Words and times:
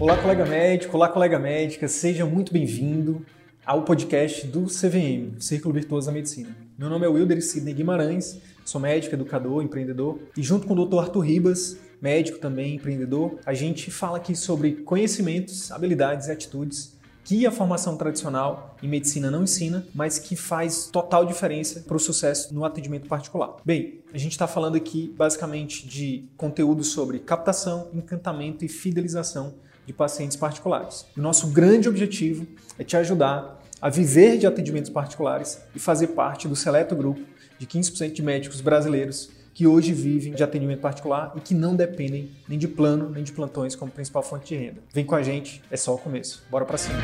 Olá, 0.00 0.16
colega 0.16 0.46
médico, 0.46 0.96
olá, 0.96 1.10
colega 1.10 1.38
médica, 1.38 1.86
seja 1.86 2.24
muito 2.24 2.54
bem-vindo 2.54 3.22
ao 3.66 3.82
podcast 3.82 4.46
do 4.46 4.62
CVM, 4.62 5.38
Círculo 5.38 5.74
Virtuoso 5.74 6.06
da 6.06 6.12
Medicina. 6.14 6.56
Meu 6.78 6.88
nome 6.88 7.04
é 7.04 7.08
Wilder 7.10 7.44
Sidney 7.44 7.74
Guimarães, 7.74 8.40
sou 8.64 8.80
médico, 8.80 9.14
educador, 9.14 9.62
empreendedor 9.62 10.18
e 10.34 10.42
junto 10.42 10.66
com 10.66 10.72
o 10.72 10.86
Dr. 10.86 11.00
Arthur 11.00 11.20
Ribas, 11.20 11.76
médico 12.00 12.38
também, 12.38 12.76
empreendedor, 12.76 13.40
a 13.44 13.52
gente 13.52 13.90
fala 13.90 14.16
aqui 14.16 14.34
sobre 14.34 14.72
conhecimentos, 14.72 15.70
habilidades 15.70 16.28
e 16.28 16.32
atitudes 16.32 16.98
que 17.22 17.46
a 17.46 17.50
formação 17.50 17.94
tradicional 17.94 18.78
em 18.82 18.88
medicina 18.88 19.30
não 19.30 19.42
ensina, 19.42 19.86
mas 19.94 20.18
que 20.18 20.34
faz 20.34 20.86
total 20.86 21.26
diferença 21.26 21.80
para 21.80 21.96
o 21.98 22.00
sucesso 22.00 22.54
no 22.54 22.64
atendimento 22.64 23.06
particular. 23.06 23.56
Bem, 23.66 24.00
a 24.14 24.16
gente 24.16 24.32
está 24.32 24.46
falando 24.46 24.76
aqui 24.76 25.14
basicamente 25.14 25.86
de 25.86 26.24
conteúdo 26.38 26.82
sobre 26.82 27.18
captação, 27.18 27.90
encantamento 27.92 28.64
e 28.64 28.68
fidelização 28.68 29.56
de 29.90 29.94
pacientes 29.94 30.36
particulares. 30.36 31.04
O 31.16 31.20
nosso 31.20 31.48
grande 31.48 31.88
objetivo 31.88 32.46
é 32.78 32.84
te 32.84 32.96
ajudar 32.96 33.60
a 33.82 33.90
viver 33.90 34.38
de 34.38 34.46
atendimentos 34.46 34.88
particulares 34.88 35.60
e 35.74 35.80
fazer 35.80 36.08
parte 36.08 36.46
do 36.46 36.54
seleto 36.54 36.94
grupo 36.94 37.20
de 37.58 37.66
15% 37.66 38.12
de 38.12 38.22
médicos 38.22 38.60
brasileiros 38.60 39.30
que 39.52 39.66
hoje 39.66 39.92
vivem 39.92 40.32
de 40.32 40.44
atendimento 40.44 40.80
particular 40.80 41.32
e 41.34 41.40
que 41.40 41.54
não 41.54 41.74
dependem 41.74 42.30
nem 42.48 42.56
de 42.56 42.68
plano 42.68 43.10
nem 43.10 43.24
de 43.24 43.32
plantões 43.32 43.74
como 43.74 43.90
principal 43.90 44.22
fonte 44.22 44.54
de 44.54 44.64
renda. 44.64 44.80
Vem 44.94 45.04
com 45.04 45.16
a 45.16 45.24
gente, 45.24 45.60
é 45.68 45.76
só 45.76 45.92
o 45.92 45.98
começo. 45.98 46.44
Bora 46.48 46.64
para 46.64 46.78
cima. 46.78 47.00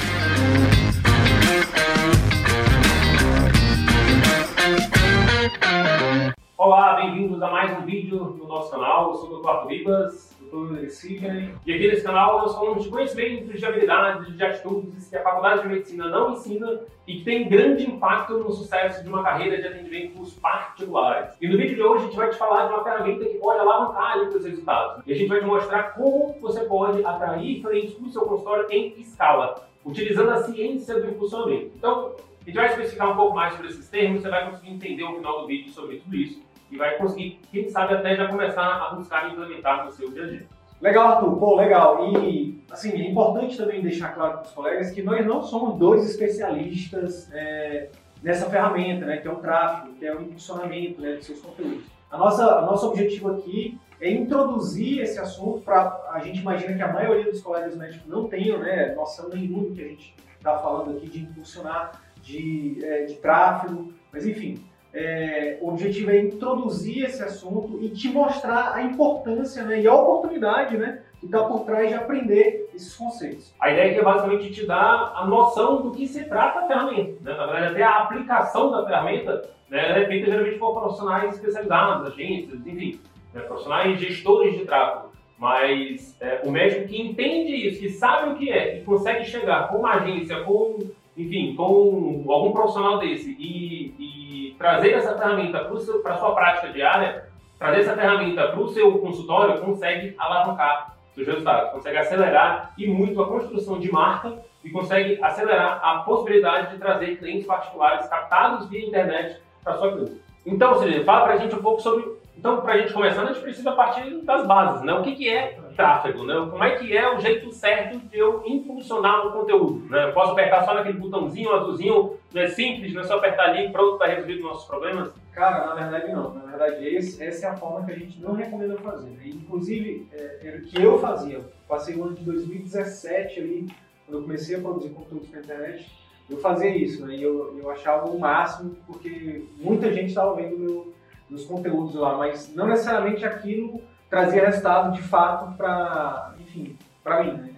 Olá, 6.57 6.95
bem-vindos 6.95 7.43
a 7.43 7.51
mais 7.51 7.79
um 7.79 7.85
vídeo 7.85 8.19
no 8.39 8.47
nosso 8.47 8.71
canal. 8.71 9.11
Eu 9.11 9.17
sou 9.17 9.33
o 9.33 9.43
Dr. 9.43 9.49
Arthur 9.49 9.69
Ribas, 9.69 10.36
Dr. 10.51 10.89
Sidney. 10.89 11.51
E 11.67 11.73
aqui 11.73 11.89
nesse 11.89 12.03
canal 12.03 12.39
nós 12.39 12.55
falamos 12.55 12.85
de 12.85 12.91
conhecimentos, 12.91 13.59
de 13.59 13.65
habilidades, 13.65 14.37
de 14.37 14.45
atitudes 14.45 15.09
que 15.09 15.17
a 15.17 15.23
Faculdade 15.23 15.63
de 15.63 15.69
Medicina 15.69 16.09
não 16.09 16.33
ensina 16.33 16.81
e 17.07 17.19
que 17.19 17.25
tem 17.25 17.49
grande 17.49 17.89
impacto 17.89 18.39
no 18.39 18.53
sucesso 18.53 19.03
de 19.03 19.09
uma 19.09 19.23
carreira 19.23 19.61
de 19.61 19.69
atendimentos 19.69 20.35
particulares. 20.35 21.35
E 21.41 21.49
no 21.49 21.57
vídeo 21.57 21.77
de 21.77 21.83
hoje 21.83 22.05
a 22.05 22.07
gente 22.07 22.17
vai 22.17 22.31
te 22.31 22.37
falar 22.37 22.67
de 22.67 22.75
uma 22.75 22.85
ferramenta 22.85 23.25
que 23.25 23.39
pode 23.39 23.61
alavancar 23.61 24.19
os 24.23 24.31
seus 24.31 24.45
resultados. 24.45 25.03
E 25.07 25.13
a 25.13 25.17
gente 25.17 25.29
vai 25.29 25.41
te 25.41 25.47
mostrar 25.47 25.95
como 25.95 26.37
você 26.41 26.61
pode 26.65 27.05
atrair 27.05 27.63
clientes 27.63 27.95
para 27.95 28.07
o 28.07 28.11
seu 28.11 28.23
consultório 28.23 28.67
em 28.71 28.99
escala, 29.01 29.69
utilizando 29.85 30.31
a 30.31 30.43
ciência 30.43 31.01
do 31.01 31.11
impulsionamento. 31.11 31.73
Então, 31.77 32.15
a 32.43 32.45
gente 32.45 32.57
vai 32.57 32.67
especificar 32.69 33.13
um 33.13 33.17
pouco 33.17 33.35
mais 33.35 33.55
sobre 33.55 33.69
esses 33.69 33.89
termos, 33.89 34.23
você 34.23 34.29
vai 34.29 34.49
conseguir 34.49 34.71
entender 34.71 35.03
o 35.05 35.17
final 35.17 35.41
do 35.41 35.47
vídeo 35.47 35.73
sobre 35.73 35.97
tudo 35.99 36.15
isso 36.17 36.46
e 36.71 36.77
vai 36.77 36.97
conseguir, 36.97 37.41
quem 37.51 37.69
sabe, 37.69 37.95
até 37.95 38.17
já 38.17 38.29
começar 38.29 38.65
a 38.65 38.95
buscar 38.95 39.31
implementar 39.31 39.85
no 39.85 39.93
seu 39.93 40.11
dia 40.11 40.25
a 40.25 40.27
dia. 40.27 40.47
Legal, 40.81 41.09
Arthur. 41.09 41.37
Pô, 41.37 41.57
legal. 41.57 42.13
E, 42.13 42.63
assim, 42.71 42.93
é 42.93 43.09
importante 43.09 43.57
também 43.57 43.83
deixar 43.83 44.15
claro 44.15 44.35
para 44.35 44.43
os 44.43 44.53
colegas 44.53 44.91
que 44.91 45.03
nós 45.03 45.25
não 45.25 45.43
somos 45.43 45.79
dois 45.79 46.09
especialistas 46.09 47.31
é, 47.33 47.89
nessa 48.23 48.51
ferramenta, 48.51 49.07
né, 49.07 49.19
que 49.19 49.29
é 49.29 49.31
o 49.31 49.37
tráfego, 49.37 49.95
que 49.95 50.07
é 50.07 50.15
o 50.15 50.21
impulsionamento 50.21 51.01
né, 51.01 51.15
de 51.15 51.25
seus 51.25 51.41
conteúdos. 51.41 51.85
A 52.11 52.19
nossa, 52.19 52.59
a 52.59 52.63
nosso 52.63 52.89
objetivo 52.89 53.31
aqui 53.31 53.79
é 54.01 54.11
introduzir 54.11 55.01
esse 55.01 55.19
assunto 55.19 55.63
para 55.63 56.11
a 56.13 56.21
gente 56.21 56.41
imagina 56.41 56.75
que 56.75 56.83
a 56.83 56.93
maioria 56.93 57.31
dos 57.31 57.41
colegas 57.41 57.77
médicos 57.77 58.07
não 58.07 58.29
tenham 58.29 58.59
né, 58.59 58.95
noção 58.95 59.29
nenhuma 59.29 59.65
do 59.65 59.75
que 59.75 59.83
a 59.83 59.89
gente 59.89 60.15
está 60.37 60.59
falando 60.59 60.97
aqui 60.97 61.09
de 61.09 61.21
impulsionar 61.21 62.03
de, 62.23 62.79
é, 62.85 63.05
de 63.05 63.15
tráfego, 63.15 63.93
mas 64.13 64.27
enfim, 64.27 64.63
é, 64.99 65.59
o 65.61 65.69
objetivo 65.69 66.11
é 66.11 66.19
introduzir 66.19 67.05
esse 67.05 67.23
assunto 67.23 67.79
e 67.83 67.91
te 67.91 68.09
mostrar 68.09 68.73
a 68.75 68.83
importância 68.83 69.63
né, 69.63 69.83
e 69.83 69.87
a 69.87 69.95
oportunidade 69.95 70.79
né, 70.79 71.03
que 71.21 71.27
está 71.27 71.45
por 71.45 71.67
trás 71.67 71.89
de 71.89 71.95
aprender 71.95 72.71
esses 72.75 72.97
conceitos. 72.97 73.55
A 73.61 73.71
ideia 73.71 73.91
aqui 73.91 74.01
é 74.01 74.03
basicamente 74.03 74.51
te 74.55 74.65
dar 74.65 75.13
a 75.15 75.27
noção 75.27 75.83
do 75.83 75.91
que 75.91 76.09
se 76.09 76.25
trata 76.25 76.61
a 76.61 76.67
ferramenta. 76.67 77.13
Né? 77.21 77.37
Na 77.37 77.47
verdade, 77.47 77.67
até 77.67 77.83
a 77.83 77.99
aplicação 77.99 78.71
da 78.71 78.87
ferramenta 78.87 79.47
né, 79.69 80.03
é 80.03 80.07
feita 80.07 80.31
geralmente 80.31 80.59
por 80.59 80.73
profissionais 80.73 81.35
especializados, 81.35 82.13
agências, 82.13 82.67
enfim, 82.67 82.99
né, 83.35 83.43
profissionais 83.43 84.01
gestores 84.01 84.57
de 84.57 84.65
tráfego. 84.65 85.13
Mas 85.39 86.17
é, 86.23 86.41
o 86.43 86.51
médico 86.51 86.89
que 86.89 87.03
entende 87.03 87.55
isso, 87.55 87.81
que 87.81 87.91
sabe 87.91 88.31
o 88.31 88.37
que 88.37 88.51
é, 88.51 88.79
que 88.79 88.85
consegue 88.85 89.27
chegar 89.27 89.69
com 89.69 89.77
uma 89.77 89.97
agência, 89.97 90.43
com 90.45 90.79
enfim, 91.17 91.55
com 91.55 92.25
algum 92.29 92.53
profissional 92.53 92.99
desse 92.99 93.31
e, 93.31 93.95
e 93.99 94.55
trazer 94.59 94.93
essa 94.93 95.17
ferramenta 95.17 95.65
para 96.03 96.15
a 96.15 96.19
sua 96.19 96.35
prática 96.35 96.73
diária, 96.73 97.25
trazer 97.59 97.81
essa 97.81 97.95
ferramenta 97.95 98.49
para 98.49 98.61
o 98.61 98.69
seu 98.69 98.99
consultório, 98.99 99.61
consegue 99.61 100.15
alavancar 100.19 100.97
seus 101.15 101.27
resultados, 101.27 101.73
consegue 101.73 101.97
acelerar 101.97 102.75
e 102.77 102.87
muito 102.87 103.21
a 103.23 103.27
construção 103.27 103.79
de 103.79 103.91
marca 103.91 104.39
e 104.63 104.71
consegue 104.71 105.19
acelerar 105.23 105.81
a 105.83 105.99
possibilidade 106.01 106.73
de 106.73 106.79
trazer 106.79 107.17
clientes 107.17 107.47
particulares 107.47 108.07
captados 108.09 108.69
via 108.69 108.87
internet 108.87 109.41
para 109.65 109.79
sua 109.79 109.93
clínica. 109.93 110.17
Então, 110.45 110.79
Celina, 110.79 111.05
fala 111.05 111.25
para 111.25 111.35
a 111.35 111.39
gente 111.39 111.55
um 111.55 111.63
pouco 111.63 111.81
sobre 111.81 112.17
então, 112.39 112.61
para 112.61 112.75
a 112.75 112.79
gente 112.79 112.93
começar, 112.93 113.23
a 113.23 113.27
gente 113.27 113.41
precisa 113.41 113.73
partir 113.73 114.21
das 114.23 114.47
bases, 114.47 114.83
né? 114.83 114.93
O 114.93 115.03
que, 115.03 115.15
que 115.17 115.29
é 115.29 115.59
tráfego, 115.77 116.25
né? 116.25 116.35
Como 116.51 116.65
é 116.65 116.77
que 116.77 116.97
é 116.97 117.15
o 117.15 117.21
jeito 117.21 117.53
certo 117.53 117.99
de 117.99 118.19
eu 118.19 118.43
impulsionar 118.47 119.27
o 119.27 119.33
conteúdo, 119.33 119.89
né? 119.91 120.09
Eu 120.09 120.13
posso 120.13 120.33
apertar 120.33 120.65
só 120.65 120.75
naquele 120.75 120.99
botãozinho 120.99 121.53
azulzinho, 121.53 122.17
não 122.33 122.43
é 122.43 122.49
simples, 122.49 122.95
não 122.95 123.03
é 123.03 123.05
só 123.05 123.17
apertar 123.17 123.51
ali 123.51 123.67
e 123.67 123.71
pronto, 123.71 123.95
está 123.95 124.07
resolvido 124.07 124.43
nossos 124.43 124.67
problemas? 124.67 125.13
Cara, 125.33 125.67
na 125.67 125.75
verdade 125.75 126.13
não. 126.13 126.35
Na 126.35 126.47
verdade, 126.47 126.89
esse, 126.89 127.23
essa 127.23 127.47
é 127.47 127.51
a 127.51 127.57
forma 127.57 127.85
que 127.85 127.93
a 127.93 127.99
gente 127.99 128.21
não 128.21 128.33
recomenda 128.33 128.77
fazer. 128.79 129.11
Né? 129.11 129.27
Inclusive, 129.27 130.09
é, 130.13 130.39
era 130.43 130.59
o 130.59 130.63
que 130.63 130.83
eu 130.83 130.99
fazia. 130.99 131.41
Passei 131.69 131.95
o 131.95 132.05
ano 132.05 132.15
de 132.15 132.25
2017 132.25 133.41
ali, 133.41 133.69
quando 134.07 134.19
eu 134.19 134.23
comecei 134.23 134.57
a 134.57 134.61
produzir 134.61 134.91
conteúdo 134.91 135.29
na 135.31 135.41
internet, 135.41 135.91
eu 136.29 136.39
fazia 136.39 136.75
isso, 136.75 137.07
né? 137.07 137.15
E 137.15 137.23
eu, 137.23 137.57
eu 137.59 137.71
achava 137.71 138.09
o 138.09 138.19
máximo, 138.19 138.77
porque 138.87 139.45
muita 139.59 139.93
gente 139.93 140.09
estava 140.09 140.35
vendo 140.35 140.59
meu 140.59 140.97
dos 141.29 141.45
conteúdos 141.45 141.95
lá, 141.95 142.17
mas 142.17 142.55
não 142.55 142.69
necessariamente 142.69 143.25
aquilo 143.25 143.83
trazia 144.09 144.47
resultado 144.47 144.93
de 144.93 145.03
fato 145.03 145.57
para, 145.57 146.35
enfim, 146.41 146.77
para 147.03 147.23
mim, 147.23 147.33
né? 147.33 147.55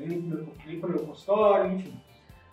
nem 0.66 0.80
para 0.80 0.88
o 0.88 0.92
meu 0.92 1.06
consultório, 1.06 1.72
enfim. 1.72 1.94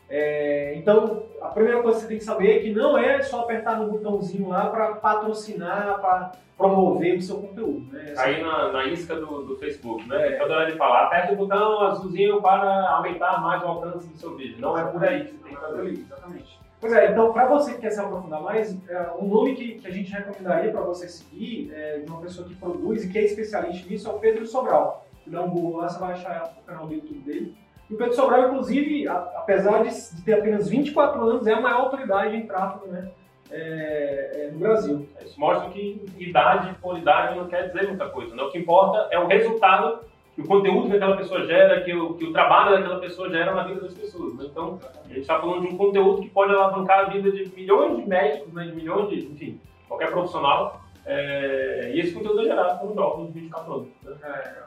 É, 0.08 0.76
então, 0.76 1.24
a 1.42 1.48
primeira 1.48 1.82
coisa 1.82 1.98
que 1.98 2.04
você 2.04 2.08
tem 2.08 2.18
que 2.20 2.24
saber 2.24 2.58
é 2.58 2.60
que 2.60 2.72
não 2.72 2.98
é 2.98 3.22
só 3.22 3.42
apertar 3.42 3.80
no 3.80 3.92
botãozinho 3.92 4.50
lá 4.50 4.68
para 4.68 4.96
patrocinar, 4.96 6.00
para 6.00 6.34
promover 6.58 7.18
o 7.18 7.22
seu 7.22 7.38
conteúdo. 7.38 7.92
Né? 7.92 8.14
Aí 8.18 8.42
na, 8.42 8.72
na 8.72 8.86
isca 8.86 9.16
do, 9.16 9.44
do 9.44 9.58
Facebook, 9.58 10.08
né? 10.08 10.34
É. 10.34 10.38
Toda 10.38 10.56
hora 10.56 10.72
de 10.72 10.78
falar, 10.78 11.06
aperte 11.06 11.34
o 11.34 11.36
botão 11.36 11.82
azulzinho 11.82 12.42
para 12.42 12.90
aumentar 12.92 13.42
mais 13.42 13.62
o 13.64 13.68
alcance 13.68 14.08
do 14.08 14.18
seu 14.18 14.36
vídeo. 14.36 14.58
Não 14.60 14.78
é 14.78 14.86
por 14.86 15.04
aí 15.04 15.26
que 15.26 15.32
você 15.32 15.44
tem 15.44 15.56
que 15.56 15.62
fazer 15.62 15.90
isso. 15.90 16.02
Exatamente. 16.04 16.65
Pois 16.86 16.98
é, 16.98 17.10
então 17.10 17.34
para 17.34 17.48
você 17.48 17.74
que 17.74 17.82
quer 17.82 17.90
se 17.90 18.00
aprofundar 18.00 18.40
mais, 18.44 18.78
é, 18.88 19.10
um 19.20 19.28
nome 19.28 19.56
que, 19.56 19.80
que 19.80 19.88
a 19.88 19.90
gente 19.90 20.12
recomendaria 20.12 20.72
para 20.72 20.82
você 20.82 21.08
seguir, 21.08 21.74
é, 21.74 21.98
de 21.98 22.08
uma 22.08 22.22
pessoa 22.22 22.48
que 22.48 22.54
produz 22.54 23.04
e 23.04 23.10
que 23.10 23.18
é 23.18 23.24
especialista 23.24 23.90
nisso, 23.90 24.08
é 24.08 24.12
o 24.12 24.20
Pedro 24.20 24.46
Sobral. 24.46 25.04
Dá 25.26 25.42
um 25.42 25.50
Google 25.50 25.78
lá, 25.78 25.90
você 25.90 25.98
vai 25.98 26.12
achar 26.12 26.54
o 26.62 26.64
canal 26.64 26.86
do 26.86 26.94
YouTube 26.94 27.22
dele. 27.22 27.58
E 27.90 27.94
o 27.96 27.98
Pedro 27.98 28.14
Sobral, 28.14 28.50
inclusive, 28.50 29.08
a, 29.08 29.16
apesar 29.16 29.82
de, 29.82 30.16
de, 30.16 30.22
ter 30.22 30.34
apenas 30.34 30.70
24 30.70 31.20
anos, 31.24 31.48
é 31.48 31.54
a 31.54 31.60
maior 31.60 31.86
autoridade 31.86 32.36
em 32.36 32.46
tráfego 32.46 32.86
né, 32.92 33.10
é, 33.50 34.32
é, 34.36 34.52
no 34.52 34.60
Brasil. 34.60 35.10
Isso 35.26 35.40
mostra 35.40 35.72
que 35.72 36.06
idade, 36.20 36.78
qualidade 36.84 37.36
não 37.36 37.48
quer 37.48 37.70
dizer 37.70 37.88
muita 37.88 38.10
coisa. 38.10 38.36
Né? 38.36 38.44
O 38.44 38.52
que 38.52 38.60
importa 38.60 39.08
é 39.10 39.18
o 39.18 39.26
resultado 39.26 40.02
que 40.36 40.42
o 40.42 40.48
conteúdo 40.48 40.90
que 40.90 40.96
aquela 40.98 41.16
pessoa 41.16 41.46
gera, 41.46 41.82
que 41.82 41.94
o, 41.96 42.14
que 42.16 42.26
o 42.26 42.34
trabalho 42.34 42.76
daquela 42.76 43.00
pessoa 43.00 43.30
gera 43.30 43.56
na 43.56 43.64
vida 43.64 43.80
das 43.80 43.94
pessoas. 43.94 44.36
Né? 44.36 44.46
Então, 44.52 44.80
a 45.06 45.08
gente 45.08 45.22
está 45.22 45.40
falando 45.40 45.62
de 45.62 45.74
um 45.74 45.78
conteúdo 45.78 46.22
que 46.22 46.30
pode 46.30 46.54
alavancar 46.54 47.06
a 47.06 47.10
vida 47.10 47.32
de 47.32 47.50
milhões 47.56 47.96
de 47.96 48.08
médicos, 48.08 48.54
né? 48.54 48.66
de 48.66 48.76
milhões 48.76 49.10
de, 49.10 49.26
enfim, 49.26 49.60
qualquer 49.88 50.12
profissional. 50.12 50.82
É, 51.06 51.92
e 51.94 52.00
esse 52.02 52.14
conteúdo 52.14 52.42
é 52.42 52.46
gerado 52.46 52.80
por 52.80 52.92
um 52.92 52.96
jovem 52.96 53.28
de 53.28 53.32
24 53.40 53.74
anos. 53.74 53.88
Né? 54.04 54.16
É, 54.24 54.64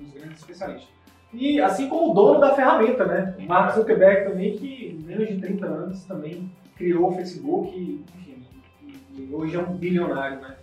um 0.00 0.04
dos 0.04 0.12
grandes 0.12 0.38
especialistas. 0.40 0.88
E 1.32 1.60
assim 1.60 1.88
como 1.88 2.10
o 2.10 2.14
dono 2.14 2.40
da 2.40 2.54
ferramenta, 2.54 3.06
né? 3.06 3.34
O 3.38 3.42
Mark 3.42 3.74
Zuckerberg 3.74 4.28
também, 4.28 4.56
que 4.56 5.02
menos 5.06 5.28
de 5.28 5.40
30 5.40 5.66
anos 5.66 6.04
também 6.04 6.50
criou 6.76 7.08
o 7.08 7.14
Facebook, 7.14 7.74
e, 7.74 8.04
enfim, 8.18 8.44
e 9.14 9.34
hoje 9.34 9.56
é 9.56 9.58
um 9.60 9.72
bilionário, 9.76 10.40
né? 10.40 10.56